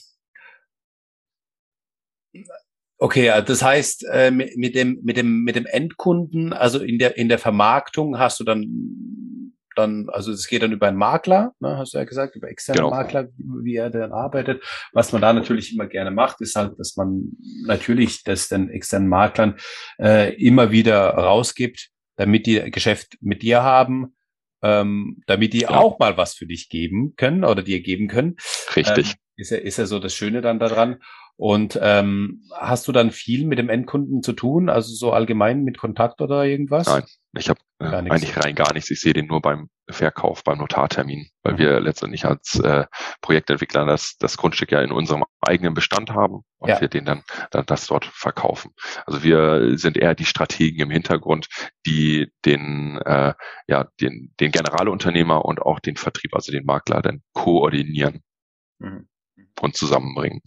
[2.98, 7.28] okay, das heißt, äh, mit dem, mit dem, mit dem Endkunden, also in der, in
[7.28, 11.94] der Vermarktung hast du dann dann, also es geht dann über einen Makler, ne, hast
[11.94, 12.90] du ja gesagt, über externe genau.
[12.90, 14.62] Makler, wie er dann arbeitet.
[14.92, 17.32] Was man da natürlich immer gerne macht, ist halt, dass man
[17.64, 19.56] natürlich das den externen Maklern
[19.98, 24.16] äh, immer wieder rausgibt, damit die Geschäft mit dir haben,
[24.62, 25.70] ähm, damit die ja.
[25.70, 28.36] auch mal was für dich geben können oder dir geben können.
[28.74, 29.10] Richtig.
[29.10, 30.96] Ähm, ist ja, ist ja so das Schöne dann daran.
[31.36, 35.76] Und ähm, hast du dann viel mit dem Endkunden zu tun, also so allgemein mit
[35.76, 36.86] Kontakt oder irgendwas?
[36.86, 37.04] Nein,
[37.36, 38.90] ich habe äh, eigentlich rein gar nichts.
[38.90, 41.58] Ich sehe den nur beim Verkauf, beim Notartermin, weil mhm.
[41.58, 42.86] wir letztendlich als äh,
[43.20, 46.80] Projektentwickler das, das Grundstück ja in unserem eigenen Bestand haben und ja.
[46.80, 48.72] wir den dann, dann das dort verkaufen.
[49.04, 51.48] Also wir sind eher die Strategen im Hintergrund,
[51.86, 53.34] die den, äh,
[53.68, 58.22] ja, den, den Generalunternehmer und auch den Vertrieb, also den Makler, dann koordinieren
[58.78, 59.08] mhm.
[59.60, 60.40] und zusammenbringen.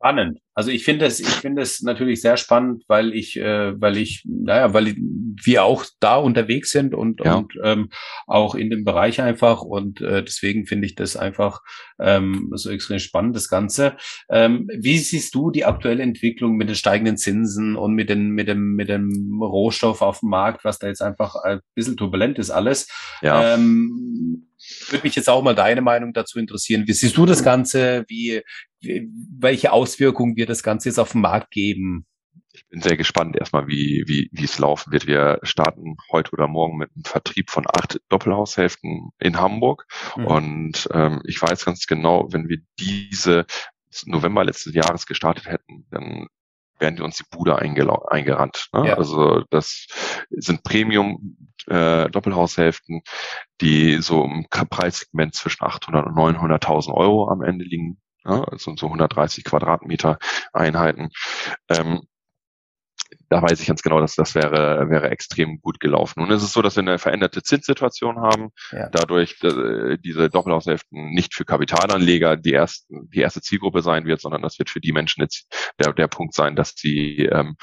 [0.00, 0.38] Spannend.
[0.54, 4.24] Also ich finde es, ich finde es natürlich sehr spannend, weil ich, äh, weil ich,
[4.24, 7.34] naja, weil wir auch da unterwegs sind und, ja.
[7.34, 7.90] und ähm,
[8.26, 11.60] auch in dem Bereich einfach und äh, deswegen finde ich das einfach
[11.98, 13.96] ähm, so extrem spannend, das Ganze.
[14.30, 18.48] Ähm, wie siehst du die aktuelle Entwicklung mit den steigenden Zinsen und mit den, mit
[18.48, 22.50] dem, mit dem Rohstoff auf dem Markt, was da jetzt einfach ein bisschen turbulent ist
[22.50, 22.88] alles?
[23.20, 23.54] Ja.
[23.54, 24.46] Ähm,
[24.88, 26.86] würde mich jetzt auch mal deine Meinung dazu interessieren.
[26.86, 28.04] Wie siehst du das Ganze?
[28.08, 32.06] Wie, wie welche Auswirkungen wird das Ganze jetzt auf den Markt geben?
[32.52, 35.06] Ich bin sehr gespannt erstmal, wie, wie, wie es laufen wird.
[35.06, 39.86] Wir starten heute oder morgen mit einem Vertrieb von acht Doppelhaushälften in Hamburg.
[40.16, 40.26] Mhm.
[40.26, 43.46] Und ähm, ich weiß ganz genau, wenn wir diese
[44.06, 46.26] November letzten Jahres gestartet hätten, dann
[46.80, 48.68] wären die uns die Bude eingerannt.
[48.72, 48.88] Ne?
[48.88, 48.94] Ja.
[48.96, 49.86] Also das
[50.30, 53.02] sind Premium äh, Doppelhaushälften,
[53.60, 58.00] die so im Preissegment zwischen 800 und 900.000 Euro am Ende liegen.
[58.30, 58.44] Ja?
[58.44, 60.18] Also so 130 Quadratmeter
[60.52, 61.10] Einheiten.
[61.68, 62.02] Ähm,
[63.28, 66.20] da weiß ich ganz genau, dass das wäre, wäre extrem gut gelaufen.
[66.20, 68.88] Nun ist es so, dass wir eine veränderte Zinssituation haben, ja.
[68.90, 74.42] dadurch äh, diese Doppelhaushälften nicht für Kapitalanleger die, ersten, die erste Zielgruppe sein wird, sondern
[74.42, 75.46] das wird für die Menschen jetzt
[75.78, 77.56] der, der Punkt sein, dass sie ähm,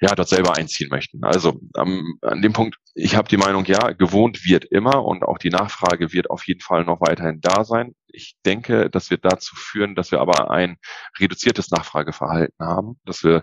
[0.00, 1.24] ja dort selber einziehen möchten.
[1.24, 5.38] Also ähm, an dem Punkt, ich habe die Meinung, ja, gewohnt wird immer und auch
[5.38, 7.94] die Nachfrage wird auf jeden Fall noch weiterhin da sein.
[8.08, 10.76] Ich denke, das wird dazu führen, dass wir aber ein
[11.20, 13.42] reduziertes Nachfrageverhalten haben, dass wir,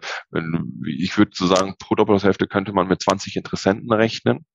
[0.87, 4.45] ich würde so sagen, pro Doppelhaushälfte könnte man mit 20 Interessenten rechnen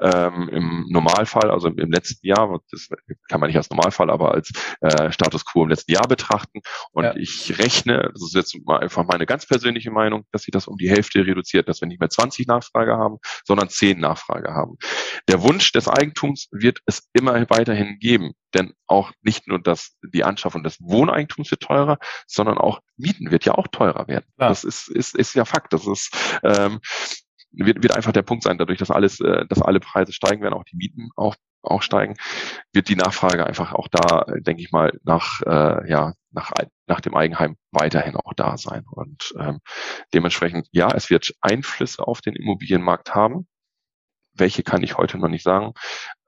[0.00, 2.88] ähm, im Normalfall, also im letzten Jahr, das
[3.28, 6.60] kann man nicht als Normalfall, aber als äh, Status quo im letzten Jahr betrachten.
[6.92, 7.16] Und ja.
[7.16, 10.76] ich rechne, das ist jetzt mal einfach meine ganz persönliche Meinung, dass sich das um
[10.76, 14.76] die Hälfte reduziert, dass wir nicht mehr 20 Nachfrage haben, sondern 10 Nachfrage haben.
[15.28, 20.24] Der Wunsch des Eigentums wird es immer weiterhin geben, denn auch nicht nur das, die
[20.24, 24.26] Anschaffung des Wohneigentums wird teurer, sondern auch Mieten wird ja auch teurer werden.
[24.38, 24.48] Ja.
[24.48, 25.72] Das ist, ist, ist ja Fakt.
[25.72, 26.10] Das ist,
[26.42, 26.80] ähm,
[27.52, 30.54] wird, wird einfach der Punkt sein, dadurch, dass alles, äh, dass alle Preise steigen werden,
[30.54, 32.14] auch die Mieten auch, auch steigen,
[32.72, 36.52] wird die Nachfrage einfach auch da, denke ich mal, nach, äh, ja, nach,
[36.86, 38.84] nach dem Eigenheim weiterhin auch da sein.
[38.90, 39.60] Und ähm,
[40.14, 43.48] dementsprechend, ja, es wird Einflüsse auf den Immobilienmarkt haben.
[44.34, 45.72] Welche kann ich heute noch nicht sagen.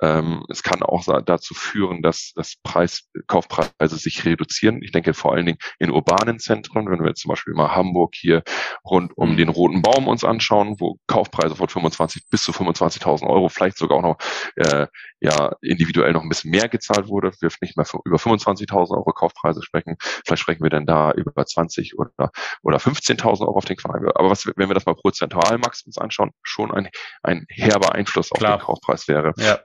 [0.02, 4.82] Ähm, es kann auch dazu führen, dass das Preis, Kaufpreise sich reduzieren.
[4.82, 8.42] Ich denke vor allen Dingen in urbanen Zentren, wenn wir zum Beispiel mal Hamburg hier
[8.84, 9.36] rund um mhm.
[9.36, 13.98] den Roten Baum uns anschauen, wo Kaufpreise von 25 bis zu 25.000 Euro, vielleicht sogar
[13.98, 14.18] auch noch
[14.56, 14.86] äh,
[15.20, 19.62] ja individuell noch ein bisschen mehr gezahlt wurde, wir nicht mehr über 25.000 Euro Kaufpreise
[19.62, 19.96] sprechen.
[20.00, 22.30] Vielleicht sprechen wir dann da über 20 oder
[22.62, 24.18] oder 15.000 Euro auf den Quadratmeter.
[24.18, 26.88] Aber was, wenn wir das mal prozentual max uns anschauen, schon ein
[27.22, 28.58] ein herber Einfluss auf Klar.
[28.58, 29.32] den Kaufpreis wäre.
[29.36, 29.58] Ja.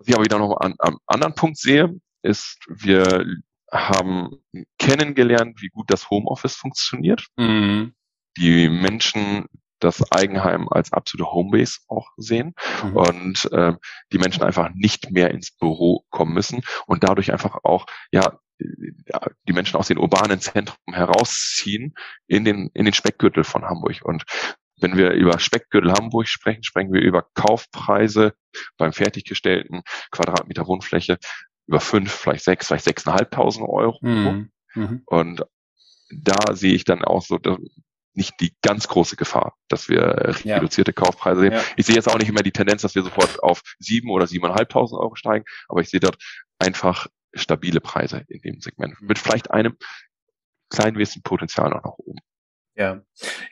[0.00, 3.26] Was ich aber wieder noch an, am anderen Punkt sehe, ist, wir
[3.70, 4.42] haben
[4.78, 7.26] kennengelernt, wie gut das Homeoffice funktioniert.
[7.36, 7.92] Mhm.
[8.38, 9.46] Die Menschen
[9.78, 12.96] das Eigenheim als absolute Homebase auch sehen mhm.
[12.96, 13.74] und äh,
[14.12, 18.38] die Menschen einfach nicht mehr ins Büro kommen müssen und dadurch einfach auch ja
[19.48, 21.94] die Menschen aus den urbanen Zentren herausziehen
[22.26, 24.24] in den in den Speckgürtel von Hamburg und
[24.80, 28.34] wenn wir über Speckgürtel Hamburg sprechen, sprechen wir über Kaufpreise
[28.76, 31.18] beim fertiggestellten Quadratmeter Wohnfläche
[31.66, 33.98] über fünf, vielleicht sechs, vielleicht sechseinhalbtausend Euro.
[34.02, 34.50] Mhm.
[34.74, 35.02] Mhm.
[35.06, 35.44] Und
[36.10, 37.38] da sehe ich dann auch so
[38.12, 40.02] nicht die ganz große Gefahr, dass wir
[40.44, 40.94] reduzierte ja.
[40.94, 41.52] Kaufpreise sehen.
[41.52, 41.62] Ja.
[41.76, 45.00] Ich sehe jetzt auch nicht immer die Tendenz, dass wir sofort auf sieben oder siebeneinhalbtausend
[45.00, 46.16] Euro steigen, aber ich sehe dort
[46.58, 49.76] einfach stabile Preise in dem Segment mit vielleicht einem
[50.70, 52.18] kleinen bisschen Potenzial noch nach oben.
[52.76, 53.00] Ja.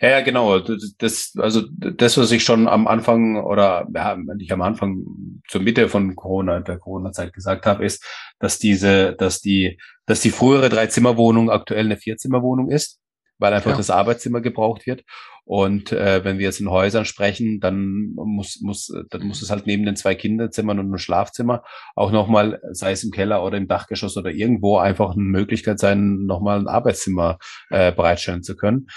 [0.00, 0.58] ja, ja, genau.
[0.58, 5.04] Das, also das, was ich schon am Anfang oder ja, nicht am Anfang
[5.48, 8.04] zur Mitte von Corona, der Corona-Zeit gesagt habe, ist,
[8.38, 13.00] dass diese, dass die, dass die frühere Dreizimmerwohnung aktuell eine Vierzimmerwohnung ist,
[13.38, 13.76] weil einfach ja.
[13.76, 15.04] das Arbeitszimmer gebraucht wird.
[15.48, 19.66] Und äh, wenn wir jetzt in Häusern sprechen, dann muss, muss, dann muss es halt
[19.66, 21.62] neben den zwei Kinderzimmern und einem Schlafzimmer
[21.96, 26.26] auch nochmal, sei es im Keller oder im Dachgeschoss oder irgendwo, einfach eine Möglichkeit sein,
[26.26, 27.38] nochmal ein Arbeitszimmer
[27.70, 28.88] äh, bereitstellen zu können.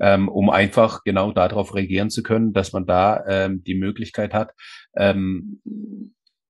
[0.00, 4.54] Ähm, um einfach genau darauf reagieren zu können, dass man da ähm, die Möglichkeit hat,
[4.96, 5.60] ähm,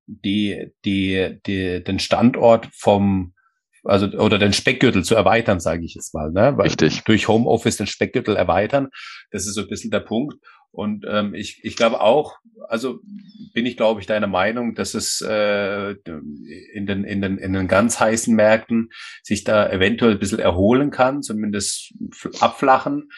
[0.06, 3.34] die, die, die, den Standort vom
[3.88, 6.52] also oder den Speckgürtel zu erweitern, sage ich jetzt mal, ne?
[6.56, 7.02] Weil Richtig.
[7.04, 8.88] Durch Homeoffice den Speckgürtel erweitern,
[9.30, 10.34] das ist so ein bisschen der Punkt.
[10.70, 12.36] Und ähm, ich, ich glaube auch,
[12.68, 13.00] also
[13.54, 15.92] bin ich, glaube ich, deiner Meinung, dass es äh,
[16.74, 18.90] in, den, in, den, in den ganz heißen Märkten
[19.22, 21.94] sich da eventuell ein bisschen erholen kann, zumindest
[22.40, 23.08] abflachen.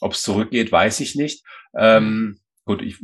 [0.00, 1.44] Ob es zurückgeht, weiß ich nicht.
[1.76, 2.98] Ähm, Gut, ich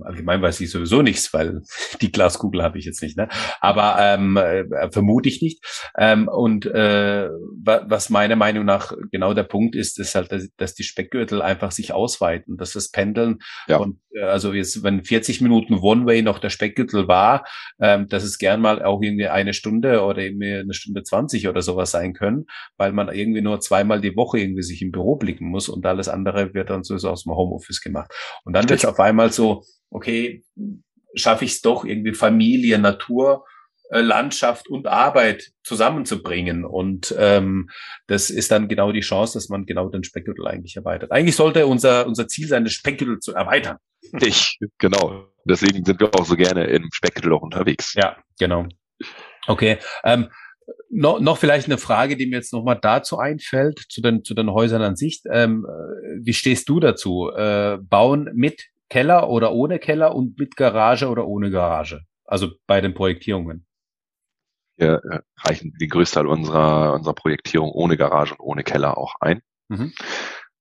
[0.00, 1.62] allgemein weiß ich sowieso nichts, weil
[2.00, 3.28] die Glaskugel habe ich jetzt nicht, ne?
[3.60, 5.64] Aber ähm, äh, vermute ich nicht.
[5.96, 7.28] Ähm, und äh,
[7.62, 11.70] was meiner Meinung nach genau der Punkt ist, ist halt, dass, dass die Speckgürtel einfach
[11.70, 13.38] sich ausweiten, dass das Pendeln
[13.68, 13.76] ja.
[13.76, 17.44] und äh, also jetzt, wenn 40 Minuten One-Way noch der Speckgürtel war,
[17.80, 21.62] ähm, dass es gern mal auch irgendwie eine Stunde oder irgendwie eine Stunde 20 oder
[21.62, 22.46] sowas sein können,
[22.76, 26.08] weil man irgendwie nur zweimal die Woche irgendwie sich im Büro blicken muss und alles
[26.08, 28.12] andere wird dann so aus dem Homeoffice gemacht.
[28.44, 30.44] Und dann wird auf einmal so, okay,
[31.14, 33.44] schaffe ich es doch irgendwie Familie, Natur,
[33.90, 36.64] äh, Landschaft und Arbeit zusammenzubringen.
[36.64, 37.70] Und ähm,
[38.06, 41.12] das ist dann genau die Chance, dass man genau den Speckgürtel eigentlich erweitert.
[41.12, 43.76] Eigentlich sollte unser, unser Ziel sein, den Speckgürtel zu erweitern.
[44.20, 45.26] Ich, genau.
[45.44, 47.94] Deswegen sind wir auch so gerne im Speckgürtel auch unterwegs.
[47.94, 48.66] Ja, genau.
[49.46, 49.78] Okay.
[50.02, 50.28] Ähm,
[50.88, 54.50] noch, noch vielleicht eine Frage, die mir jetzt nochmal dazu einfällt, zu den, zu den
[54.50, 55.22] Häusern an sich.
[55.30, 55.66] Ähm,
[56.22, 57.30] wie stehst du dazu?
[57.30, 62.02] Äh, bauen mit Keller oder ohne Keller und mit Garage oder ohne Garage?
[62.24, 63.66] Also bei den Projektierungen.
[64.76, 69.40] Wir äh, reichen den Größteil unserer, unserer Projektierung ohne Garage und ohne Keller auch ein.
[69.68, 69.92] Mhm.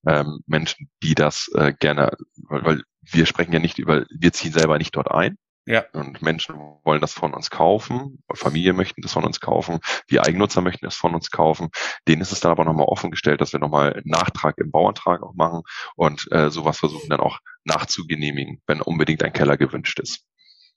[0.06, 4.52] Ähm, Menschen, die das äh, gerne, weil, weil wir sprechen ja nicht über, wir ziehen
[4.52, 5.38] selber nicht dort ein.
[5.66, 5.86] Ja.
[5.94, 10.62] Und Menschen wollen das von uns kaufen, Familie möchten das von uns kaufen, die Eigennutzer
[10.62, 11.70] möchten es von uns kaufen.
[12.08, 15.34] Denen ist es dann aber nochmal offen gestellt, dass wir nochmal Nachtrag im Bauantrag auch
[15.36, 15.62] machen
[15.96, 20.26] und äh, sowas versuchen dann auch nachzugenehmigen, wenn unbedingt ein Keller gewünscht ist.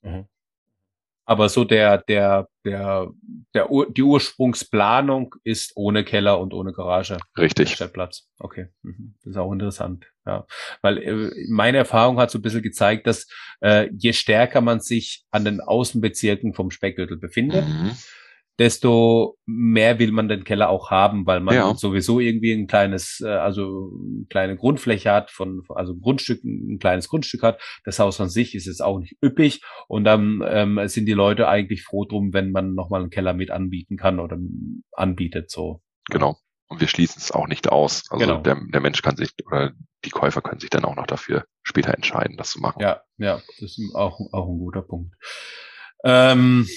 [0.01, 0.27] Mhm.
[1.29, 3.11] Aber so der, der, der,
[3.53, 7.17] der, die Ursprungsplanung ist ohne Keller und ohne Garage.
[7.37, 7.73] Richtig.
[7.73, 8.29] Stellplatz.
[8.39, 8.69] Okay.
[8.81, 9.15] Mhm.
[9.23, 10.05] Das ist auch interessant.
[10.25, 10.47] Ja.
[10.81, 13.27] Weil äh, meine Erfahrung hat so ein bisschen gezeigt, dass
[13.59, 17.91] äh, je stärker man sich an den Außenbezirken vom Speckgürtel befindet, mhm
[18.59, 21.75] desto mehr will man den Keller auch haben, weil man ja.
[21.75, 26.79] sowieso irgendwie ein kleines, äh, also eine kleine Grundfläche hat, von, also ein Grundstück, ein
[26.79, 27.61] kleines Grundstück hat.
[27.85, 31.47] Das Haus an sich ist jetzt auch nicht üppig und dann ähm, sind die Leute
[31.47, 34.37] eigentlich froh drum, wenn man nochmal einen Keller mit anbieten kann oder
[34.91, 35.81] anbietet so.
[36.09, 36.37] Genau.
[36.69, 38.03] Und wir schließen es auch nicht aus.
[38.09, 38.41] Also genau.
[38.41, 39.71] der, der Mensch kann sich oder
[40.03, 42.81] die Käufer können sich dann auch noch dafür später entscheiden, das zu machen.
[42.81, 45.15] Ja, ja, das ist auch, auch ein guter Punkt.
[46.03, 46.67] Ähm,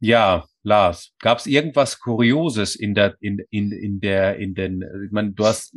[0.00, 5.12] ja, Lars, gab es irgendwas Kurioses in der, in, in, in der, in den, ich
[5.12, 5.74] meine, du hast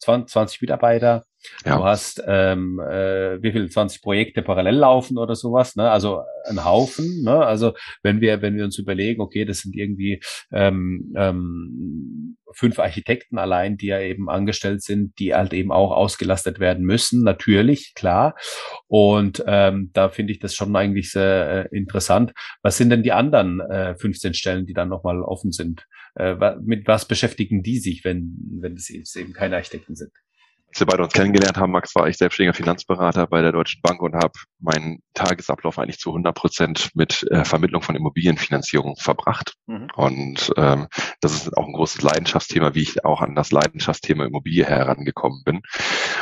[0.00, 1.24] 20, 20 Mitarbeiter,
[1.64, 1.76] ja.
[1.76, 5.90] du hast ähm, äh, wie viel 20 Projekte parallel laufen oder sowas, ne?
[5.90, 7.44] Also ein Haufen, ne?
[7.44, 10.20] Also wenn wir, wenn wir uns überlegen, okay, das sind irgendwie
[10.52, 16.58] ähm, ähm, fünf Architekten allein, die ja eben angestellt sind, die halt eben auch ausgelastet
[16.58, 18.34] werden müssen, natürlich, klar.
[18.86, 22.32] Und ähm, da finde ich das schon eigentlich sehr äh, interessant.
[22.62, 25.86] Was sind denn die anderen äh, 15 Stellen, die dann nochmal offen sind?
[26.14, 30.12] Äh, mit was beschäftigen die sich, wenn, wenn es eben keine Architekten sind?
[30.76, 34.02] Als wir beide uns kennengelernt haben, Max, war ich selbstständiger Finanzberater bei der Deutschen Bank
[34.02, 39.54] und habe meinen Tagesablauf eigentlich zu 100 Prozent mit äh, Vermittlung von Immobilienfinanzierung verbracht.
[39.68, 39.88] Mhm.
[39.96, 40.86] Und ähm,
[41.22, 45.62] das ist auch ein großes Leidenschaftsthema, wie ich auch an das Leidenschaftsthema Immobilie herangekommen bin.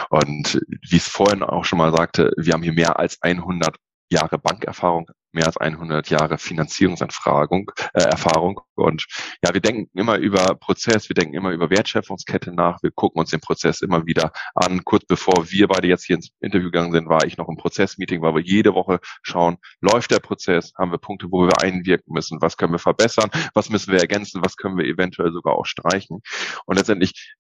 [0.08, 3.74] Und wie es vorhin auch schon mal sagte, wir haben hier mehr als 100
[4.10, 8.60] Jahre Bankerfahrung, mehr als 100 Jahre Finanzierungserfahrung äh, Erfahrung.
[8.74, 9.06] Und
[9.42, 13.30] ja, wir denken immer über Prozess, wir denken immer über Wertschöpfungskette nach, wir gucken uns
[13.30, 14.84] den Prozess immer wieder an.
[14.84, 18.22] Kurz bevor wir beide jetzt hier ins Interview gegangen sind, war ich noch im Prozessmeeting,
[18.22, 22.40] weil wir jede Woche schauen, läuft der Prozess, haben wir Punkte, wo wir einwirken müssen,
[22.40, 26.20] was können wir verbessern, was müssen wir ergänzen, was können wir eventuell sogar auch streichen.
[26.66, 27.34] Und letztendlich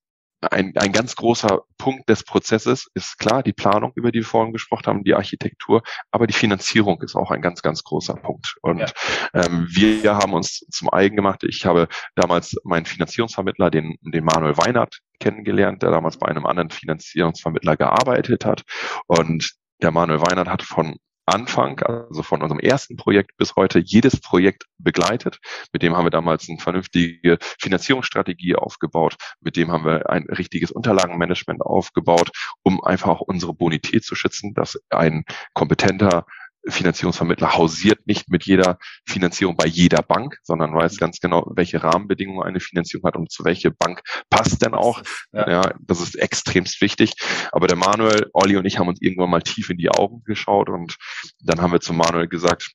[0.50, 4.52] ein, ein ganz großer Punkt des Prozesses ist klar die Planung, über die wir vorhin
[4.52, 8.56] gesprochen haben, die Architektur, aber die Finanzierung ist auch ein ganz, ganz großer Punkt.
[8.62, 8.86] Und ja.
[9.34, 11.44] ähm, wir haben uns zum eigen gemacht.
[11.44, 16.70] Ich habe damals meinen Finanzierungsvermittler, den, den Manuel Weinert, kennengelernt, der damals bei einem anderen
[16.70, 18.62] Finanzierungsvermittler gearbeitet hat.
[19.06, 24.20] Und der Manuel Weinert hat von Anfang, also von unserem ersten Projekt bis heute, jedes
[24.20, 25.38] Projekt begleitet.
[25.72, 29.16] Mit dem haben wir damals eine vernünftige Finanzierungsstrategie aufgebaut.
[29.40, 32.30] Mit dem haben wir ein richtiges Unterlagenmanagement aufgebaut,
[32.62, 36.26] um einfach auch unsere Bonität zu schützen, dass ein kompetenter
[36.66, 42.42] Finanzierungsvermittler hausiert nicht mit jeder Finanzierung bei jeder Bank, sondern weiß ganz genau, welche Rahmenbedingungen
[42.42, 45.02] eine Finanzierung hat und zu welche Bank passt denn auch.
[45.32, 45.50] Ja.
[45.50, 47.14] ja, das ist extremst wichtig.
[47.52, 50.68] Aber der Manuel, Olli und ich haben uns irgendwann mal tief in die Augen geschaut
[50.68, 50.96] und
[51.40, 52.72] dann haben wir zu Manuel gesagt,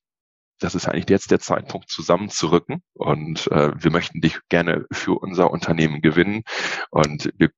[0.59, 2.83] das ist eigentlich jetzt der Zeitpunkt, zusammenzurücken.
[2.93, 6.43] Und äh, wir möchten dich gerne für unser Unternehmen gewinnen.
[6.91, 7.49] Und wir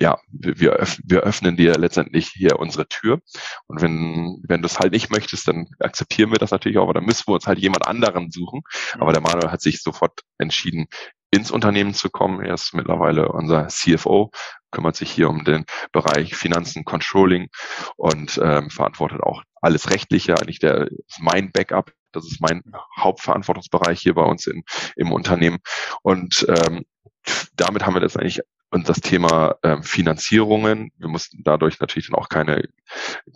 [0.00, 3.20] ja, wir, öff wir öffnen dir letztendlich hier unsere Tür.
[3.66, 6.94] Und wenn, wenn du es halt nicht möchtest, dann akzeptieren wir das natürlich auch, aber
[6.94, 8.62] dann müssen wir uns halt jemand anderen suchen.
[8.94, 9.02] Mhm.
[9.02, 10.86] Aber der Manuel hat sich sofort entschieden,
[11.30, 12.44] ins Unternehmen zu kommen.
[12.44, 14.30] Er ist mittlerweile unser CFO,
[14.70, 17.48] kümmert sich hier um den Bereich Finanzen, Controlling
[17.96, 20.38] und ähm, verantwortet auch alles Rechtliche.
[20.38, 21.92] Eigentlich der ist mein Backup.
[22.12, 22.62] Das ist mein
[22.98, 24.62] Hauptverantwortungsbereich hier bei uns in,
[24.96, 25.58] im Unternehmen.
[26.02, 26.84] Und ähm,
[27.54, 28.40] damit haben wir das eigentlich
[28.70, 30.92] und das Thema ähm, Finanzierungen.
[30.98, 32.68] Wir mussten dadurch natürlich dann auch keine,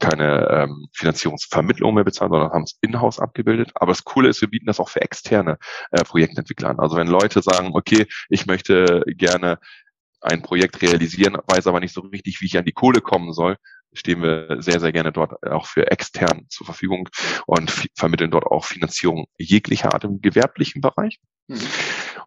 [0.01, 3.71] keine ähm, Finanzierungsvermittlung mehr bezahlen, sondern haben es in-house abgebildet.
[3.75, 5.59] Aber das Coole ist, wir bieten das auch für externe
[5.91, 6.81] äh, Projektentwickler an.
[6.81, 9.59] Also wenn Leute sagen, okay, ich möchte gerne
[10.21, 13.57] ein Projekt realisieren, weiß aber nicht so richtig, wie ich an die Kohle kommen soll,
[13.93, 17.09] stehen wir sehr, sehr gerne dort auch für extern zur Verfügung
[17.47, 21.21] und vermitteln dort auch Finanzierung jeglicher Art im gewerblichen Bereich.
[21.49, 21.61] Mhm.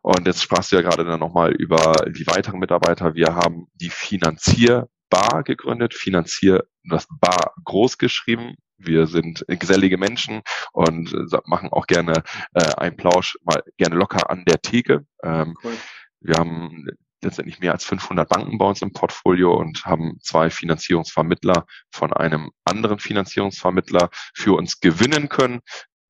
[0.01, 3.16] Und jetzt sprachst du ja gerade dann nochmal über die weiteren Mitarbeiter.
[3.16, 8.55] Wir haben die Finanzierbar gegründet, Finanzier, das Bar groß geschrieben.
[8.78, 10.41] Wir sind gesellige Menschen
[10.74, 15.05] und machen auch gerne äh, einen Plausch mal gerne locker an der Theke.
[15.24, 15.74] Ähm, cool.
[16.20, 16.86] Wir haben
[17.26, 22.52] letztendlich mehr als 500 Banken bei uns im Portfolio und haben zwei Finanzierungsvermittler von einem
[22.64, 25.62] anderen Finanzierungsvermittler für uns gewinnen können,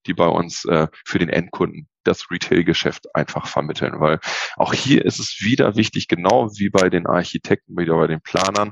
[0.06, 4.20] die bei uns äh, für den Endkunden das Retail-Geschäft einfach vermitteln, weil
[4.56, 8.72] auch hier ist es wieder wichtig, genau wie bei den Architekten, wie bei den Planern,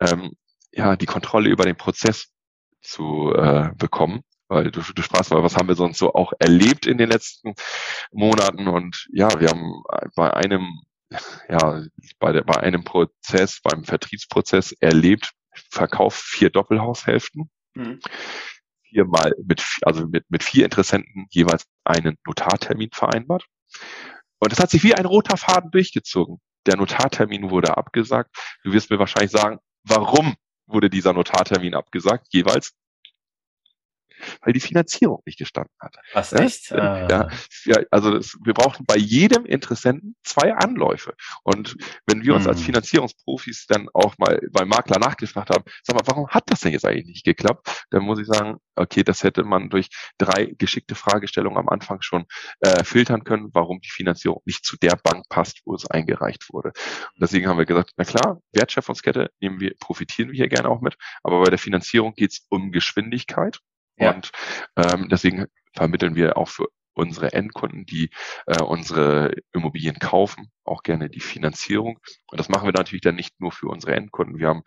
[0.00, 0.32] ähm,
[0.70, 2.28] ja, die Kontrolle über den Prozess
[2.80, 4.22] zu äh, bekommen.
[4.50, 7.54] Weil du, du sprachst mal, was haben wir sonst so auch erlebt in den letzten
[8.12, 8.66] Monaten?
[8.66, 9.82] Und ja, wir haben
[10.16, 10.80] bei einem
[11.48, 11.84] ja,
[12.18, 15.32] bei, der, bei einem Prozess, beim Vertriebsprozess erlebt,
[15.70, 17.50] Verkauf vier Doppelhaushälften.
[17.74, 18.00] Mhm.
[18.82, 23.44] viermal mit, also mit, mit vier Interessenten jeweils einen Notartermin vereinbart.
[24.38, 26.40] Und das hat sich wie ein roter Faden durchgezogen.
[26.66, 28.36] Der Notartermin wurde abgesagt.
[28.62, 30.36] Du wirst mir wahrscheinlich sagen, warum
[30.66, 32.74] wurde dieser Notartermin abgesagt, jeweils?
[34.42, 35.96] Weil die Finanzierung nicht gestanden hat.
[36.12, 36.70] Was, echt?
[36.70, 37.30] Ja, ah.
[37.64, 41.14] ja, also das, wir brauchen bei jedem Interessenten zwei Anläufe.
[41.42, 42.50] Und wenn wir uns hm.
[42.50, 46.72] als Finanzierungsprofis dann auch mal beim Makler nachgefragt haben, sag mal, warum hat das denn
[46.72, 47.86] jetzt eigentlich nicht geklappt?
[47.90, 49.88] Dann muss ich sagen, okay, das hätte man durch
[50.18, 52.26] drei geschickte Fragestellungen am Anfang schon
[52.60, 56.68] äh, filtern können, warum die Finanzierung nicht zu der Bank passt, wo es eingereicht wurde.
[56.68, 60.80] Und deswegen haben wir gesagt, na klar, Wertschöpfungskette nehmen wir, profitieren wir hier gerne auch
[60.80, 63.60] mit, aber bei der Finanzierung geht es um Geschwindigkeit.
[63.98, 64.14] Ja.
[64.14, 64.30] Und
[64.76, 66.68] ähm, deswegen vermitteln wir auch für
[66.98, 68.10] unsere Endkunden, die
[68.46, 72.00] äh, unsere Immobilien kaufen, auch gerne die Finanzierung.
[72.30, 74.38] Und das machen wir natürlich dann nicht nur für unsere Endkunden.
[74.38, 74.62] Wir haben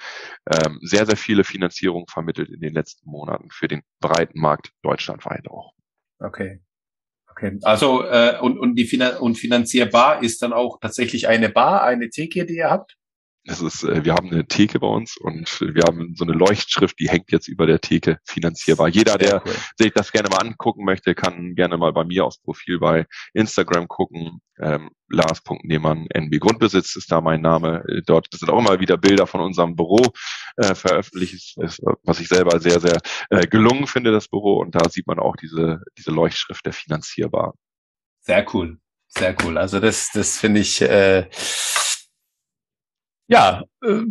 [0.50, 5.48] ähm, sehr, sehr viele Finanzierungen vermittelt in den letzten Monaten für den breiten Markt deutschlandweit
[5.50, 5.74] auch.
[6.20, 6.62] Okay.
[7.30, 7.58] Okay.
[7.64, 12.10] Also äh, und, und die Finan und finanzierbar ist dann auch tatsächlich eine Bar, eine
[12.10, 12.98] Theke, die ihr habt?
[13.46, 17.00] Es ist, äh, wir haben eine Theke bei uns und wir haben so eine Leuchtschrift,
[17.00, 18.88] die hängt jetzt über der Theke finanzierbar.
[18.88, 19.54] Jeder, der cool.
[19.78, 23.88] sich das gerne mal angucken möchte, kann gerne mal bei mir aufs Profil bei Instagram
[23.88, 24.42] gucken.
[24.60, 27.84] Ähm, Lars.Nehmann, NB Grundbesitz ist da mein Name.
[28.06, 30.14] Dort sind auch immer wieder Bilder von unserem Büro
[30.58, 31.56] äh, veröffentlicht,
[32.04, 33.00] was ich selber sehr, sehr
[33.32, 34.60] äh, gelungen finde, das Büro.
[34.60, 37.56] Und da sieht man auch diese, diese Leuchtschrift der finanzierbar.
[38.20, 38.78] Sehr cool.
[39.08, 39.58] Sehr cool.
[39.58, 41.28] Also das, das finde ich, äh,
[43.32, 44.04] ja, äh,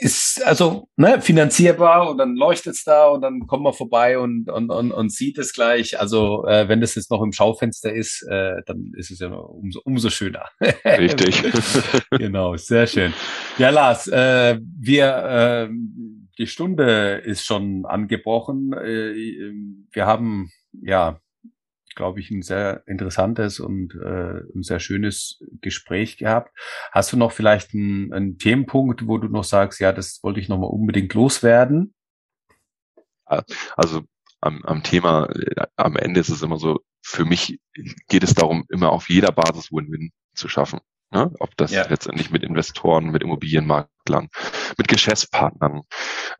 [0.00, 4.50] ist also ne, finanzierbar und dann leuchtet es da und dann kommt man vorbei und,
[4.50, 5.98] und, und, und sieht es gleich.
[5.98, 9.80] Also äh, wenn das jetzt noch im Schaufenster ist, äh, dann ist es ja umso,
[9.84, 10.44] umso schöner.
[10.84, 11.42] Richtig.
[12.10, 13.14] genau, sehr schön.
[13.58, 15.68] Ja, Lars, äh, wir äh,
[16.38, 18.74] die Stunde ist schon angebrochen.
[18.74, 19.14] Äh,
[19.92, 21.20] wir haben ja
[21.96, 26.56] glaube ich, ein sehr interessantes und äh, ein sehr schönes Gespräch gehabt.
[26.92, 30.48] Hast du noch vielleicht einen, einen Themenpunkt, wo du noch sagst, ja, das wollte ich
[30.48, 31.94] nochmal unbedingt loswerden?
[33.76, 34.02] Also
[34.40, 37.58] am, am Thema, äh, am Ende ist es immer so, für mich
[38.08, 40.80] geht es darum, immer auf jeder Basis Win-Win zu schaffen.
[41.10, 41.32] Ne?
[41.38, 41.86] Ob das ja.
[41.88, 44.28] letztendlich mit Investoren, mit Immobilienmaklern,
[44.76, 45.82] mit Geschäftspartnern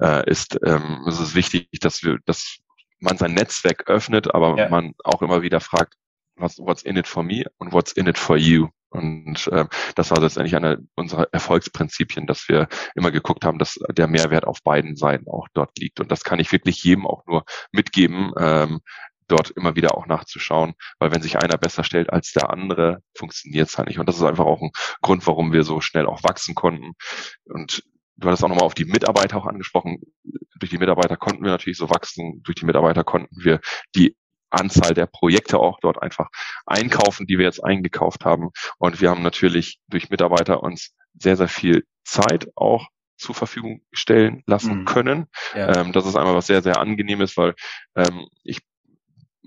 [0.01, 2.59] äh, ist, ähm, es ist wichtig, dass wir, dass
[3.07, 4.69] man sein Netzwerk öffnet, aber ja.
[4.69, 5.95] man auch immer wieder fragt,
[6.37, 8.69] was, what's in it for me und what's in it for you.
[8.91, 14.07] Und äh, das war letztendlich einer unserer Erfolgsprinzipien, dass wir immer geguckt haben, dass der
[14.07, 16.01] Mehrwert auf beiden Seiten auch dort liegt.
[16.01, 18.81] Und das kann ich wirklich jedem auch nur mitgeben, ähm,
[19.29, 23.69] dort immer wieder auch nachzuschauen, weil wenn sich einer besser stellt als der andere, funktioniert
[23.69, 23.99] es halt nicht.
[23.99, 24.71] Und das ist einfach auch ein
[25.03, 26.93] Grund, warum wir so schnell auch wachsen konnten.
[27.45, 27.83] Und
[28.17, 30.01] du hattest auch nochmal auf die Mitarbeiter auch angesprochen.
[30.59, 32.43] Durch die Mitarbeiter konnten wir natürlich so wachsen.
[32.43, 33.61] Durch die Mitarbeiter konnten wir
[33.95, 34.17] die
[34.51, 36.29] Anzahl der Projekte auch dort einfach
[36.67, 38.51] einkaufen, die wir jetzt eingekauft haben.
[38.79, 42.89] Und wir haben natürlich durch Mitarbeiter uns sehr, sehr viel Zeit auch
[43.19, 44.85] zur Verfügung stellen lassen mhm.
[44.85, 45.27] können.
[45.55, 45.77] Ja.
[45.77, 47.55] Ähm, das ist einmal was sehr, sehr angenehmes, weil
[47.95, 48.61] ähm, ich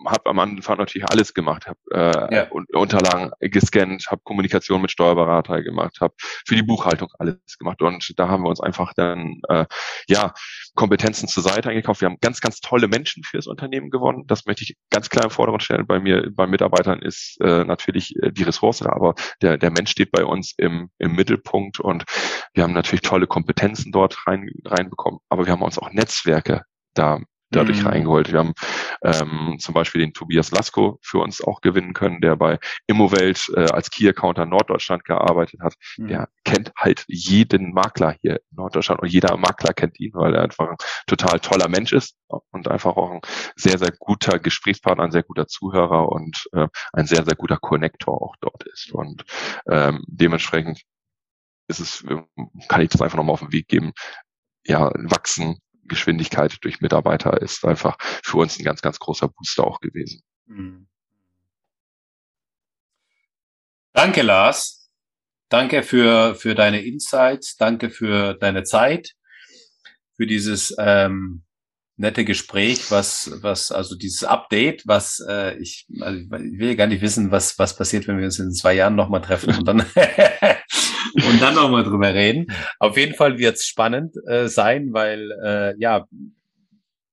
[0.06, 2.48] habe am Anfang natürlich alles gemacht, habe äh, ja.
[2.74, 8.28] Unterlagen gescannt, habe Kommunikation mit Steuerberater gemacht, habe für die Buchhaltung alles gemacht und da
[8.28, 9.66] haben wir uns einfach dann äh,
[10.08, 10.34] ja
[10.76, 12.02] Kompetenzen zur Seite eingekauft.
[12.02, 14.26] Wir haben ganz, ganz tolle Menschen fürs Unternehmen gewonnen.
[14.28, 15.88] Das möchte ich ganz klar im Vordergrund stellen.
[15.88, 20.12] Bei mir, bei Mitarbeitern ist äh, natürlich äh, die Ressource, aber der, der Mensch steht
[20.12, 22.06] bei uns im, im Mittelpunkt und
[22.54, 27.20] wir haben natürlich tolle Kompetenzen dort rein, reinbekommen, aber wir haben uns auch Netzwerke da
[27.52, 27.88] dadurch mhm.
[27.88, 28.32] reingeholt.
[28.32, 28.54] Wir haben
[29.02, 33.66] ähm, zum Beispiel den Tobias Lasko für uns auch gewinnen können, der bei Immowelt äh,
[33.72, 35.76] als Key Accounter Norddeutschland gearbeitet hat.
[35.98, 36.08] Mhm.
[36.08, 40.44] Der kennt halt jeden Makler hier in Norddeutschland und jeder Makler kennt ihn, weil er
[40.44, 40.78] einfach ein
[41.08, 42.16] total toller Mensch ist
[42.52, 43.22] und einfach auch ein
[43.56, 48.22] sehr, sehr guter Gesprächspartner, ein sehr guter Zuhörer und äh, ein sehr, sehr guter Connector
[48.22, 48.92] auch dort ist.
[48.92, 49.24] Und
[49.70, 50.82] ähm, dementsprechend
[51.68, 52.04] ist es,
[52.68, 53.94] kann ich das einfach nochmal auf den Weg geben,
[54.66, 55.60] ja, wachsen,
[55.90, 60.22] Geschwindigkeit durch Mitarbeiter ist einfach für uns ein ganz, ganz großer Booster auch gewesen.
[60.46, 60.88] Mhm.
[63.92, 64.90] Danke, Lars.
[65.50, 67.58] Danke für, für deine Insights.
[67.58, 69.16] Danke für deine Zeit,
[70.16, 71.44] für dieses ähm,
[72.00, 77.02] nette Gespräch, was, was, also dieses Update, was äh, ich, also ich will gar nicht
[77.02, 79.86] wissen, was, was passiert, wenn wir uns in zwei Jahren nochmal treffen und dann
[81.30, 82.48] und dann nochmal drüber reden.
[82.80, 86.06] Auf jeden Fall wird es spannend äh, sein, weil äh, ja,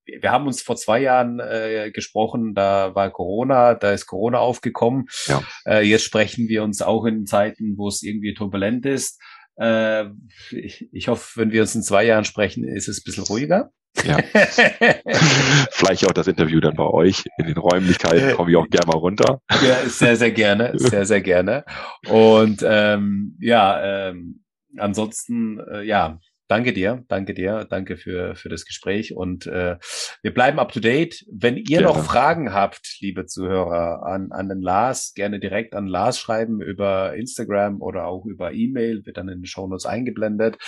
[0.06, 5.06] wir haben uns vor zwei Jahren äh, gesprochen, da war Corona, da ist Corona aufgekommen.
[5.26, 5.42] Ja.
[5.66, 9.20] Äh, jetzt sprechen wir uns auch in Zeiten, wo es irgendwie turbulent ist.
[9.56, 10.04] Äh,
[10.50, 13.70] ich, ich hoffe, wenn wir uns in zwei Jahren sprechen, ist es ein bisschen ruhiger.
[14.04, 14.18] Ja.
[15.70, 18.98] Vielleicht auch das Interview dann bei euch in den Räumlichkeiten, komme ich auch gerne mal
[18.98, 19.40] runter.
[19.50, 21.64] Ja, sehr, sehr gerne, sehr, sehr gerne.
[22.08, 24.44] Und ähm, ja, ähm,
[24.78, 26.18] ansonsten, äh, ja,
[26.48, 29.78] Danke dir, danke dir, danke für, für das Gespräch und äh,
[30.22, 31.24] wir bleiben up to date.
[31.28, 31.86] Wenn ihr gerne.
[31.86, 37.16] noch Fragen habt, liebe Zuhörer, an, an den Lars, gerne direkt an Lars schreiben über
[37.16, 40.58] Instagram oder auch über E-Mail, wird dann in den Shownotes eingeblendet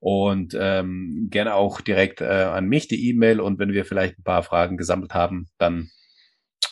[0.00, 4.24] und ähm, gerne auch direkt äh, an mich die E-Mail und wenn wir vielleicht ein
[4.24, 5.90] paar Fragen gesammelt haben, dann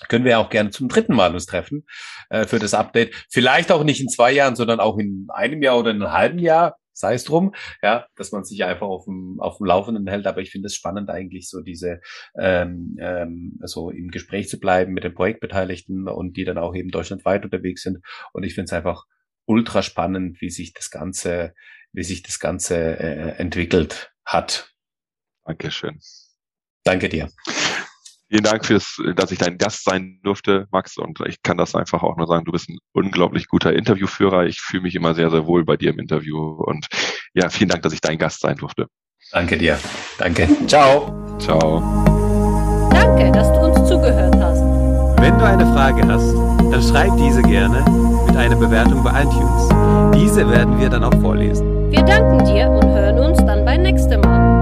[0.08, 1.84] können wir auch gerne zum dritten Mal uns treffen
[2.30, 3.14] äh, für das Update.
[3.30, 6.38] Vielleicht auch nicht in zwei Jahren, sondern auch in einem Jahr oder in einem halben
[6.38, 10.26] Jahr sei es drum, ja, dass man sich einfach auf dem, auf dem Laufenden hält.
[10.26, 12.00] Aber ich finde es spannend eigentlich so diese,
[12.38, 16.90] ähm, ähm, so im Gespräch zu bleiben mit den Projektbeteiligten und die dann auch eben
[16.90, 17.98] deutschlandweit unterwegs sind.
[18.32, 19.04] Und ich finde es einfach
[19.46, 21.54] ultra spannend, wie sich das Ganze,
[21.92, 24.72] wie sich das Ganze äh, entwickelt hat.
[25.44, 26.00] Dankeschön.
[26.84, 27.28] Danke dir.
[28.30, 30.96] Vielen Dank fürs, dass ich dein Gast sein durfte, Max.
[30.96, 34.46] Und ich kann das einfach auch nur sagen, du bist ein unglaublich guter Interviewführer.
[34.46, 36.38] Ich fühle mich immer sehr, sehr wohl bei dir im Interview.
[36.38, 36.86] Und
[37.34, 38.86] ja, vielen Dank, dass ich dein Gast sein durfte.
[39.30, 39.78] Danke dir.
[40.18, 40.48] Danke.
[40.66, 41.38] Ciao.
[41.38, 42.90] Ciao.
[42.90, 44.60] Danke, dass du uns zugehört hast.
[45.20, 47.84] Wenn du eine Frage hast, dann schreib diese gerne
[48.26, 49.68] mit einer Bewertung bei iTunes.
[50.14, 51.90] Diese werden wir dann auch vorlesen.
[51.90, 54.53] Wir danken dir und hören uns dann beim nächsten Mal.